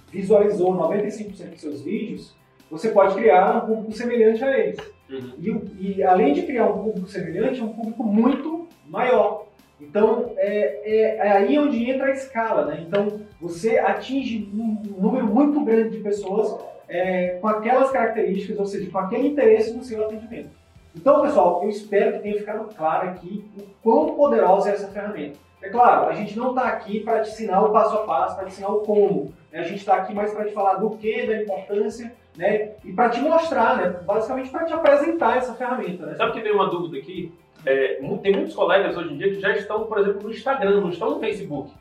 visualizou 0.09 0.73
95% 0.73 1.49
dos 1.49 1.61
seus 1.61 1.81
vídeos, 1.81 2.35
você 2.71 2.89
pode 2.89 3.15
criar 3.15 3.57
um 3.57 3.67
público 3.67 3.91
semelhante 3.91 4.43
a 4.43 4.57
eles. 4.57 4.79
Uhum. 5.09 5.33
E, 5.37 5.97
e, 5.97 6.03
além 6.03 6.33
de 6.33 6.43
criar 6.43 6.67
um 6.67 6.83
público 6.83 7.09
semelhante, 7.09 7.59
é 7.59 7.63
um 7.63 7.73
público 7.73 8.03
muito 8.03 8.67
maior. 8.87 9.48
Então, 9.79 10.33
é, 10.37 10.81
é, 10.83 11.17
é, 11.17 11.31
aí 11.31 11.57
onde 11.57 11.89
entra 11.89 12.07
a 12.07 12.11
escala, 12.11 12.65
né? 12.65 12.83
Então, 12.85 13.21
você 13.39 13.77
atinge 13.77 14.49
um 14.53 14.81
número 14.97 15.25
muito 15.25 15.63
grande 15.63 15.97
de 15.97 16.03
pessoas 16.03 16.59
é, 16.87 17.37
com 17.39 17.47
aquelas 17.47 17.89
características, 17.91 18.59
ou 18.59 18.65
seja, 18.65 18.91
com 18.91 18.97
aquele 18.97 19.27
interesse 19.27 19.73
no 19.73 19.83
seu 19.83 20.03
atendimento. 20.05 20.49
Então, 20.95 21.21
pessoal, 21.21 21.63
eu 21.63 21.69
espero 21.69 22.13
que 22.13 22.23
tenha 22.23 22.37
ficado 22.37 22.73
claro 22.75 23.09
aqui 23.09 23.45
o 23.57 23.63
quão 23.81 24.15
poderosa 24.15 24.69
é 24.69 24.73
essa 24.73 24.87
ferramenta. 24.87 25.37
É 25.61 25.69
claro, 25.69 26.09
a 26.09 26.13
gente 26.13 26.37
não 26.37 26.49
está 26.49 26.67
aqui 26.67 27.01
para 27.01 27.21
te 27.21 27.31
ensinar 27.31 27.61
o 27.61 27.71
passo 27.71 27.95
a 27.97 28.05
passo, 28.05 28.35
para 28.35 28.45
te 28.45 28.53
ensinar 28.53 28.69
o 28.69 28.79
como. 28.79 29.33
Né? 29.51 29.59
A 29.59 29.63
gente 29.63 29.79
está 29.79 29.95
aqui 29.95 30.13
mais 30.13 30.33
para 30.33 30.45
te 30.45 30.53
falar 30.53 30.75
do 30.75 30.91
que, 30.91 31.27
da 31.27 31.41
importância, 31.41 32.13
né? 32.37 32.71
E 32.85 32.93
para 32.93 33.09
te 33.09 33.19
mostrar, 33.19 33.77
né? 33.77 33.89
Basicamente 34.05 34.49
para 34.49 34.65
te 34.65 34.73
apresentar 34.73 35.37
essa 35.37 35.53
ferramenta. 35.53 36.05
Né? 36.05 36.15
Sabe 36.15 36.31
que 36.31 36.41
tem 36.41 36.53
uma 36.53 36.69
dúvida 36.69 36.97
aqui? 36.97 37.33
É, 37.65 37.99
tem 38.21 38.33
muitos 38.33 38.55
colegas 38.55 38.95
hoje 38.95 39.13
em 39.13 39.17
dia 39.17 39.29
que 39.29 39.39
já 39.39 39.55
estão, 39.55 39.85
por 39.85 39.99
exemplo, 39.99 40.23
no 40.23 40.31
Instagram, 40.31 40.81
não 40.81 40.89
estão 40.89 41.11
no 41.11 41.19
Facebook. 41.19 41.71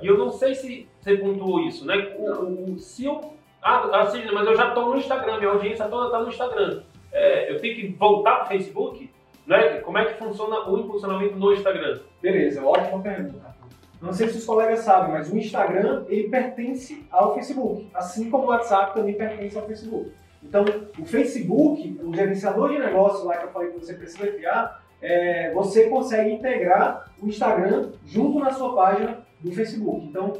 E 0.00 0.06
eu 0.06 0.18
não 0.18 0.30
sei 0.30 0.54
se 0.54 0.88
você 1.00 1.16
pontuou 1.16 1.60
isso, 1.60 1.86
né? 1.86 2.14
O, 2.18 2.72
o, 2.72 2.78
se 2.78 3.04
eu. 3.04 3.34
Ah, 3.62 4.02
assim, 4.02 4.22
mas 4.32 4.46
eu 4.46 4.56
já 4.56 4.68
estou 4.68 4.90
no 4.90 4.96
Instagram, 4.98 5.38
minha 5.38 5.50
audiência 5.50 5.86
toda 5.86 6.06
está 6.06 6.20
no 6.20 6.28
Instagram. 6.28 6.82
É, 7.12 7.52
eu 7.52 7.60
tenho 7.60 7.74
que 7.74 7.86
voltar 7.88 8.36
para 8.36 8.44
o 8.44 8.48
Facebook? 8.48 9.10
Né? 9.46 9.78
Como 9.80 9.98
é 9.98 10.04
que 10.04 10.18
funciona 10.18 10.68
o 10.68 10.78
impulsionamento 10.78 11.36
no 11.36 11.52
Instagram? 11.52 12.00
Beleza, 12.20 12.64
ótima 12.64 13.00
pergunta. 13.00 13.54
Não 14.00 14.12
sei 14.12 14.28
se 14.28 14.36
os 14.36 14.44
colegas 14.44 14.80
sabem, 14.80 15.12
mas 15.12 15.32
o 15.32 15.38
Instagram 15.38 16.04
ele 16.08 16.28
pertence 16.28 17.06
ao 17.10 17.34
Facebook, 17.34 17.88
assim 17.94 18.30
como 18.30 18.44
o 18.44 18.48
WhatsApp 18.48 18.92
também 18.92 19.14
pertence 19.14 19.56
ao 19.56 19.66
Facebook. 19.66 20.12
Então, 20.42 20.64
o 20.98 21.06
Facebook, 21.06 22.00
o 22.02 22.14
gerenciador 22.14 22.70
de 22.70 22.78
negócios 22.78 23.24
lá 23.24 23.38
que 23.38 23.46
eu 23.46 23.50
falei 23.50 23.70
que 23.70 23.78
você 23.78 23.94
precisa 23.94 24.26
criar, 24.26 24.83
é, 25.04 25.52
você 25.52 25.84
consegue 25.84 26.32
integrar 26.32 27.12
o 27.22 27.28
Instagram 27.28 27.90
junto 28.06 28.38
na 28.38 28.50
sua 28.50 28.74
página 28.74 29.18
do 29.38 29.52
Facebook. 29.52 30.06
Então, 30.06 30.32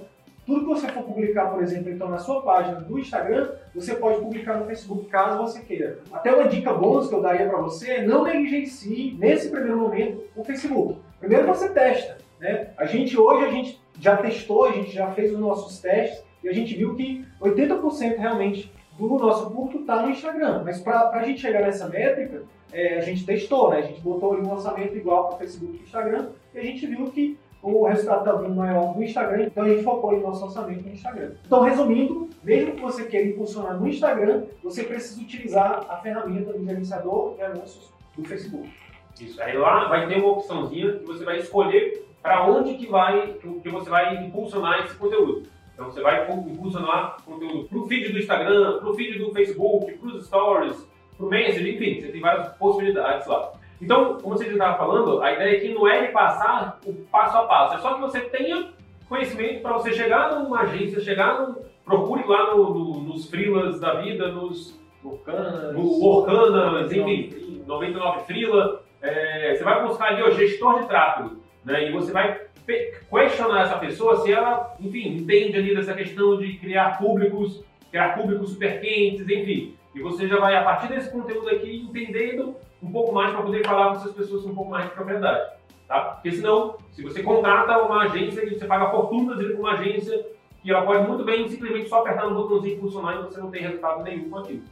tudo 0.47 0.61
que 0.61 0.67
você 0.67 0.89
for 0.89 1.03
publicar, 1.03 1.51
por 1.51 1.63
exemplo, 1.63 1.91
então 1.91 2.09
na 2.09 2.19
sua 2.19 2.43
página 2.43 2.81
do 2.81 2.99
Instagram, 2.99 3.51
você 3.75 3.95
pode 3.95 4.21
publicar 4.21 4.59
no 4.59 4.67
Facebook 4.67 5.07
caso 5.09 5.43
você 5.43 5.61
queira. 5.61 5.99
Até 6.11 6.35
uma 6.35 6.49
dica 6.49 6.73
bônus 6.73 7.09
que 7.09 7.15
eu 7.15 7.21
daria 7.21 7.47
para 7.47 7.61
você 7.61 7.91
é 7.91 8.07
não 8.07 8.25
negligencie 8.25 9.15
nesse 9.19 9.51
primeiro 9.51 9.79
momento 9.79 10.25
o 10.35 10.43
Facebook. 10.43 10.99
Primeiro 11.21 11.47
você 11.47 11.69
testa, 11.69 12.19
né? 12.41 12.71
A 12.77 12.87
gente 12.87 13.19
hoje 13.19 13.45
a 13.45 13.51
gente 13.51 13.83
já 14.01 14.17
testou, 14.17 14.65
a 14.65 14.73
gente 14.73 14.91
já 14.91 15.11
fez 15.13 15.33
os 15.33 15.39
nossos 15.39 15.79
testes 15.79 16.25
e 16.43 16.49
a 16.49 16.53
gente 16.53 16.75
viu 16.75 16.95
que 16.95 17.25
80% 17.41 18.17
realmente 18.19 18.73
do 18.99 19.09
nosso 19.09 19.51
público 19.51 19.81
está 19.81 20.03
no 20.03 20.11
Instagram. 20.11 20.63
Mas 20.65 20.81
para 20.81 21.11
a 21.11 21.23
gente 21.23 21.41
chegar 21.41 21.63
nessa 21.63 21.89
métrica, 21.89 22.43
é, 22.73 22.99
a 22.99 23.01
gente 23.01 23.25
testou, 23.25 23.71
né? 23.71 23.79
A 23.79 23.83
gente 23.83 24.01
botou 24.01 24.35
um 24.35 24.53
orçamento 24.53 24.97
igual 24.97 25.29
para 25.29 25.37
o 25.37 25.39
Facebook 25.39 25.77
e 25.77 25.83
Instagram 25.83 26.29
e 26.55 26.59
a 26.59 26.63
gente 26.63 26.87
viu 26.87 27.11
que 27.11 27.39
o 27.63 27.87
resultado 27.87 28.19
está 28.19 28.33
vindo 28.33 28.55
maior 28.55 28.95
no 28.95 29.03
Instagram, 29.03 29.45
então 29.45 29.65
a 29.65 29.69
gente 29.69 29.83
focou 29.83 30.13
em 30.13 30.21
nosso 30.21 30.45
orçamento 30.45 30.83
no 30.83 30.93
Instagram. 30.93 31.31
Então, 31.47 31.63
resumindo, 31.63 32.29
mesmo 32.43 32.73
que 32.73 32.83
você 32.83 33.05
queira 33.05 33.29
impulsionar 33.29 33.81
no 33.81 33.89
Instagram, 33.89 34.45
você 34.63 34.83
precisa 34.85 35.23
utilizar 35.23 35.87
a 35.89 35.97
ferramenta 35.97 36.53
do 36.53 36.63
gerenciador 36.63 37.35
de 37.37 37.43
anúncios 37.43 37.91
do 38.15 38.23
Facebook. 38.25 38.69
Isso. 39.19 39.41
Aí 39.43 39.57
lá 39.57 39.89
vai 39.89 40.07
ter 40.07 40.19
uma 40.19 40.33
opçãozinha 40.33 40.99
que 40.99 41.07
você 41.07 41.25
vai 41.25 41.39
escolher 41.39 42.05
para 42.21 42.47
onde 42.47 42.75
que 42.75 42.87
vai 42.87 43.35
que 43.63 43.69
você 43.69 43.89
vai 43.89 44.25
impulsionar 44.25 44.85
esse 44.85 44.95
conteúdo. 44.97 45.47
Então 45.75 45.87
você 45.87 46.01
vai 46.01 46.31
impulsionar 46.31 47.17
conteúdo 47.25 47.69
para 47.69 47.79
o 47.79 47.87
feed 47.87 48.13
do 48.13 48.19
Instagram, 48.19 48.79
para 48.79 48.89
o 48.89 48.95
feed 48.95 49.19
do 49.19 49.33
Facebook, 49.33 49.93
para 49.93 50.09
os 50.09 50.27
stories, 50.27 50.89
para 51.17 51.27
o 51.27 51.29
Messenger, 51.29 51.75
enfim, 51.75 52.01
você 52.01 52.09
tem 52.09 52.21
várias 52.21 52.49
possibilidades 52.57 53.27
lá. 53.27 53.53
Então, 53.83 54.19
como 54.19 54.37
você 54.37 54.47
estava 54.47 54.79
falando, 54.79 55.21
a 55.21 55.33
ideia 55.33 55.59
aqui 55.59 55.75
não 55.75 55.87
é 55.87 56.07
de 56.07 56.13
passar 56.13 56.79
o 56.87 56.93
passo 57.11 57.37
a 57.37 57.43
passo, 57.45 57.75
é 57.75 57.79
só 57.79 57.95
que 57.95 58.01
você 58.01 58.21
tenha 58.21 58.69
conhecimento 59.09 59.63
para 59.63 59.75
você 59.75 59.93
chegar 59.93 60.39
numa 60.39 60.61
agência, 60.61 61.01
chegar 61.01 61.41
no. 61.41 61.75
Procure 61.85 62.25
lá 62.27 62.55
no, 62.55 62.73
no, 62.73 63.01
nos 63.01 63.29
freelas 63.29 63.79
da 63.79 63.95
vida, 64.01 64.29
nos. 64.29 64.83
Orcanas, 65.05 65.75
no 65.75 66.03
Orcanas, 66.03 66.91
enfim, 66.91 67.63
99 67.67 68.21
Freela. 68.25 68.83
É, 69.03 69.55
você 69.55 69.63
vai 69.63 69.87
buscar 69.87 70.07
ali 70.07 70.23
o 70.23 70.31
gestor 70.31 70.81
de 70.81 70.89
tráfego, 70.89 71.37
né? 71.65 71.89
E 71.89 71.93
você 71.93 72.13
vai 72.13 72.41
questionar 73.11 73.63
essa 73.63 73.79
pessoa 73.79 74.23
se 74.23 74.33
ela, 74.33 74.75
enfim, 74.81 75.17
entende 75.17 75.57
ali 75.57 75.75
dessa 75.75 75.95
questão 75.95 76.37
de 76.37 76.55
criar 76.59 76.99
públicos, 76.99 77.63
criar 77.91 78.15
públicos 78.15 78.51
super 78.51 78.81
quentes, 78.81 79.29
enfim. 79.29 79.75
E 79.95 80.01
você 80.01 80.27
já 80.27 80.39
vai, 80.39 80.57
a 80.57 80.63
partir 80.63 80.89
desse 80.89 81.11
conteúdo 81.11 81.49
aqui, 81.51 81.87
entendendo 81.89 82.57
um 82.83 82.91
pouco 82.91 83.13
mais 83.13 83.33
para 83.33 83.43
poder 83.43 83.65
falar 83.65 83.91
com 83.91 83.97
essas 83.97 84.13
pessoas 84.13 84.43
com 84.43 84.51
um 84.51 84.55
pouco 84.55 84.71
mais 84.71 84.87
de 84.87 84.91
propriedade. 84.91 85.53
Tá? 85.87 86.01
Porque 86.01 86.33
senão, 86.33 86.77
se 86.93 87.03
você 87.03 87.23
contrata 87.23 87.83
uma 87.83 88.05
agência 88.05 88.45
e 88.45 88.59
você 88.59 88.65
paga 88.65 88.91
fortunas 88.91 89.37
para 89.37 89.57
uma 89.57 89.73
agência 89.75 90.27
e 90.65 90.71
ela 90.71 90.83
pode 90.83 91.07
muito 91.07 91.25
bem 91.25 91.47
simplesmente 91.47 91.89
só 91.89 92.01
apertar 92.01 92.29
no 92.29 92.35
botãozinho 92.35 92.81
funcionar 92.81 93.17
e 93.17 93.23
você 93.23 93.39
não 93.39 93.51
tem 93.51 93.63
resultado 93.63 94.03
nenhum 94.03 94.31
com 94.31 94.39
aquilo. 94.39 94.63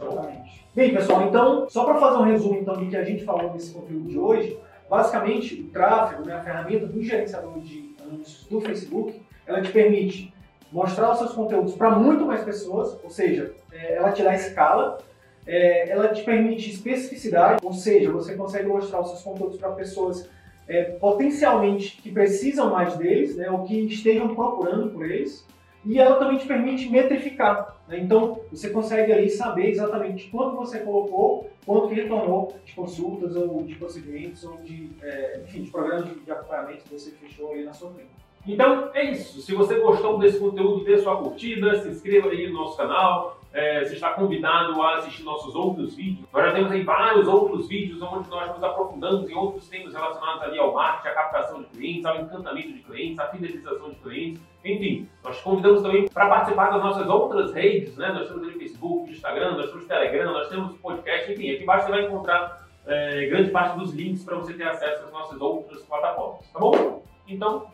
Exatamente. 0.00 0.64
Bem, 0.74 0.92
pessoal, 0.92 1.22
então, 1.22 1.68
só 1.68 1.84
para 1.84 2.00
fazer 2.00 2.16
um 2.16 2.24
resumo 2.24 2.58
então, 2.58 2.74
do 2.74 2.86
que 2.86 2.96
a 2.96 3.04
gente 3.04 3.24
falou 3.24 3.52
nesse 3.52 3.72
conteúdo 3.72 4.08
de 4.08 4.18
hoje, 4.18 4.58
basicamente 4.88 5.60
o 5.60 5.68
tráfego, 5.68 6.24
né, 6.24 6.34
a 6.34 6.40
ferramenta 6.40 6.86
do 6.86 7.02
gerenciador 7.02 7.58
de 7.60 7.94
anúncios 8.00 8.46
do 8.48 8.60
Facebook, 8.60 9.20
ela 9.46 9.62
te 9.62 9.70
permite 9.70 10.32
mostrar 10.70 11.12
os 11.12 11.18
seus 11.18 11.32
conteúdos 11.32 11.74
para 11.74 11.90
muito 11.90 12.24
mais 12.24 12.42
pessoas, 12.42 12.98
ou 13.02 13.10
seja, 13.10 13.54
é, 13.72 13.94
ela 13.94 14.12
te 14.12 14.22
dá 14.22 14.34
escala, 14.34 14.98
é, 15.46 15.88
ela 15.88 16.08
te 16.08 16.22
permite 16.22 16.70
especificidade, 16.70 17.64
ou 17.64 17.72
seja, 17.72 18.10
você 18.10 18.34
consegue 18.34 18.66
mostrar 18.66 19.00
os 19.00 19.10
seus 19.10 19.22
conteúdos 19.22 19.58
para 19.58 19.70
pessoas 19.72 20.28
é, 20.66 20.84
potencialmente 20.84 22.00
que 22.00 22.10
precisam 22.10 22.70
mais 22.70 22.96
deles, 22.96 23.36
né, 23.36 23.50
ou 23.50 23.62
que 23.64 23.86
estejam 23.86 24.34
procurando 24.34 24.90
por 24.90 25.08
eles, 25.08 25.46
e 25.84 25.98
ela 25.98 26.16
também 26.16 26.38
te 26.38 26.46
permite 26.46 26.88
metrificar. 26.88 27.73
Né? 27.88 28.00
Então, 28.00 28.40
você 28.50 28.70
consegue 28.70 29.12
ali 29.12 29.30
saber 29.30 29.70
exatamente 29.70 30.28
quanto 30.28 30.56
você 30.56 30.80
colocou, 30.80 31.50
quanto 31.64 31.88
que 31.88 31.94
retornou 31.94 32.54
de 32.64 32.72
consultas, 32.72 33.36
ou 33.36 33.62
de 33.62 33.74
procedimentos, 33.74 34.44
ou 34.44 34.56
de, 34.58 34.90
é, 35.02 35.40
enfim, 35.44 35.62
de 35.62 35.70
programas 35.70 36.04
de, 36.04 36.30
acompanhamento 36.30 36.84
que 36.84 36.92
você 36.92 37.10
fechou 37.12 37.52
aí 37.52 37.64
na 37.64 37.72
sua 37.72 37.90
clínica. 37.90 38.24
Então 38.46 38.90
é 38.92 39.10
isso. 39.10 39.40
Se 39.40 39.54
você 39.54 39.80
gostou 39.80 40.18
desse 40.18 40.38
conteúdo, 40.38 40.84
dê 40.84 40.98
sua 40.98 41.16
curtida, 41.16 41.80
se 41.80 41.88
inscreva 41.88 42.28
aí 42.28 42.46
no 42.48 42.60
nosso 42.60 42.76
canal. 42.76 43.40
É, 43.54 43.84
você 43.84 43.94
está 43.94 44.10
convidado 44.10 44.82
a 44.82 44.96
assistir 44.96 45.22
nossos 45.22 45.54
outros 45.54 45.94
vídeos. 45.94 46.26
Nós 46.30 46.44
já 46.44 46.52
temos 46.52 46.72
aí 46.72 46.82
vários 46.82 47.26
outros 47.26 47.68
vídeos 47.68 48.02
onde 48.02 48.28
nós 48.28 48.52
nos 48.52 48.62
aprofundamos 48.62 49.30
em 49.30 49.34
outros 49.34 49.66
temas 49.68 49.94
relacionados 49.94 50.42
ali 50.42 50.58
ao 50.58 50.74
marketing, 50.74 51.08
à 51.08 51.14
captação 51.14 51.62
de 51.62 51.68
clientes, 51.68 52.04
ao 52.04 52.20
encantamento 52.20 52.72
de 52.72 52.80
clientes, 52.80 53.18
à 53.18 53.28
fidelização 53.28 53.90
de 53.90 53.96
clientes. 53.96 54.42
Enfim, 54.64 55.06
nós 55.22 55.40
convidamos 55.42 55.82
também 55.82 56.08
para 56.08 56.26
participar 56.26 56.70
das 56.70 56.82
nossas 56.82 57.06
outras 57.06 57.52
redes, 57.52 57.96
né? 57.98 58.08
Nós 58.12 58.28
temos 58.28 58.42
ali 58.44 58.58
Facebook, 58.58 59.12
Instagram, 59.12 59.56
nós 59.56 59.70
temos 59.70 59.86
Telegram, 59.86 60.32
nós 60.32 60.48
temos 60.48 60.76
podcast, 60.78 61.30
enfim, 61.30 61.50
aqui 61.50 61.62
embaixo 61.62 61.86
você 61.86 61.92
vai 61.92 62.06
encontrar 62.06 62.66
é, 62.86 63.26
grande 63.26 63.50
parte 63.50 63.78
dos 63.78 63.92
links 63.92 64.24
para 64.24 64.36
você 64.36 64.54
ter 64.54 64.66
acesso 64.66 65.04
às 65.04 65.12
nossas 65.12 65.38
outras 65.38 65.82
plataformas, 65.82 66.46
tá 66.50 66.58
bom? 66.58 67.02
Então, 67.28 67.66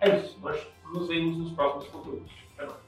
é 0.00 0.16
isso. 0.16 0.36
Nós 0.42 0.66
nos 0.92 1.06
vemos 1.06 1.38
nos 1.38 1.52
próximos 1.52 1.86
conteúdos. 1.86 2.30
Até 2.56 2.66
mais. 2.66 2.84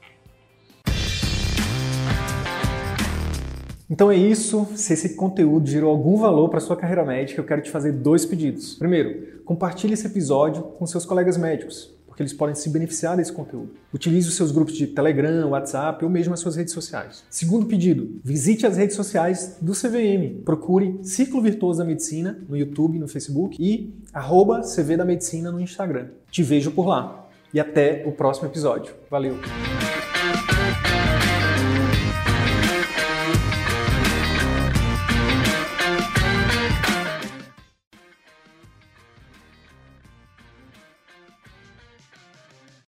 Então 3.89 4.11
é 4.11 4.15
isso. 4.15 4.65
Se 4.75 4.91
esse 4.91 5.15
conteúdo 5.15 5.67
gerou 5.67 5.89
algum 5.89 6.17
valor 6.17 6.49
para 6.49 6.59
sua 6.59 6.75
carreira 6.75 7.05
médica, 7.05 7.39
eu 7.39 7.45
quero 7.45 7.61
te 7.61 7.71
fazer 7.71 7.93
dois 7.93 8.25
pedidos. 8.25 8.75
Primeiro, 8.75 9.41
compartilhe 9.45 9.93
esse 9.93 10.05
episódio 10.05 10.63
com 10.63 10.85
seus 10.85 11.05
colegas 11.05 11.37
médicos, 11.37 11.96
porque 12.17 12.23
eles 12.23 12.33
podem 12.33 12.55
se 12.55 12.67
beneficiar 12.71 13.15
desse 13.15 13.31
conteúdo. 13.31 13.75
Utilize 13.93 14.27
os 14.27 14.35
seus 14.35 14.51
grupos 14.51 14.73
de 14.73 14.87
Telegram, 14.87 15.49
WhatsApp 15.49 16.03
ou 16.03 16.09
mesmo 16.09 16.33
as 16.33 16.39
suas 16.39 16.55
redes 16.55 16.73
sociais. 16.73 17.23
Segundo 17.29 17.67
pedido, 17.67 18.19
visite 18.23 18.65
as 18.65 18.75
redes 18.75 18.95
sociais 18.95 19.55
do 19.61 19.73
CVM. 19.73 20.41
Procure 20.43 20.97
Ciclo 21.03 21.39
Virtuoso 21.39 21.77
da 21.77 21.85
Medicina 21.85 22.43
no 22.49 22.57
YouTube, 22.57 22.97
no 22.97 23.07
Facebook 23.07 23.55
e 23.59 23.93
arroba 24.11 24.61
CV 24.61 24.97
da 24.97 25.05
Medicina 25.05 25.51
no 25.51 25.61
Instagram. 25.61 26.07
Te 26.31 26.41
vejo 26.41 26.71
por 26.71 26.87
lá. 26.87 27.29
E 27.53 27.59
até 27.59 28.03
o 28.07 28.11
próximo 28.11 28.47
episódio. 28.47 28.95
Valeu! 29.11 29.37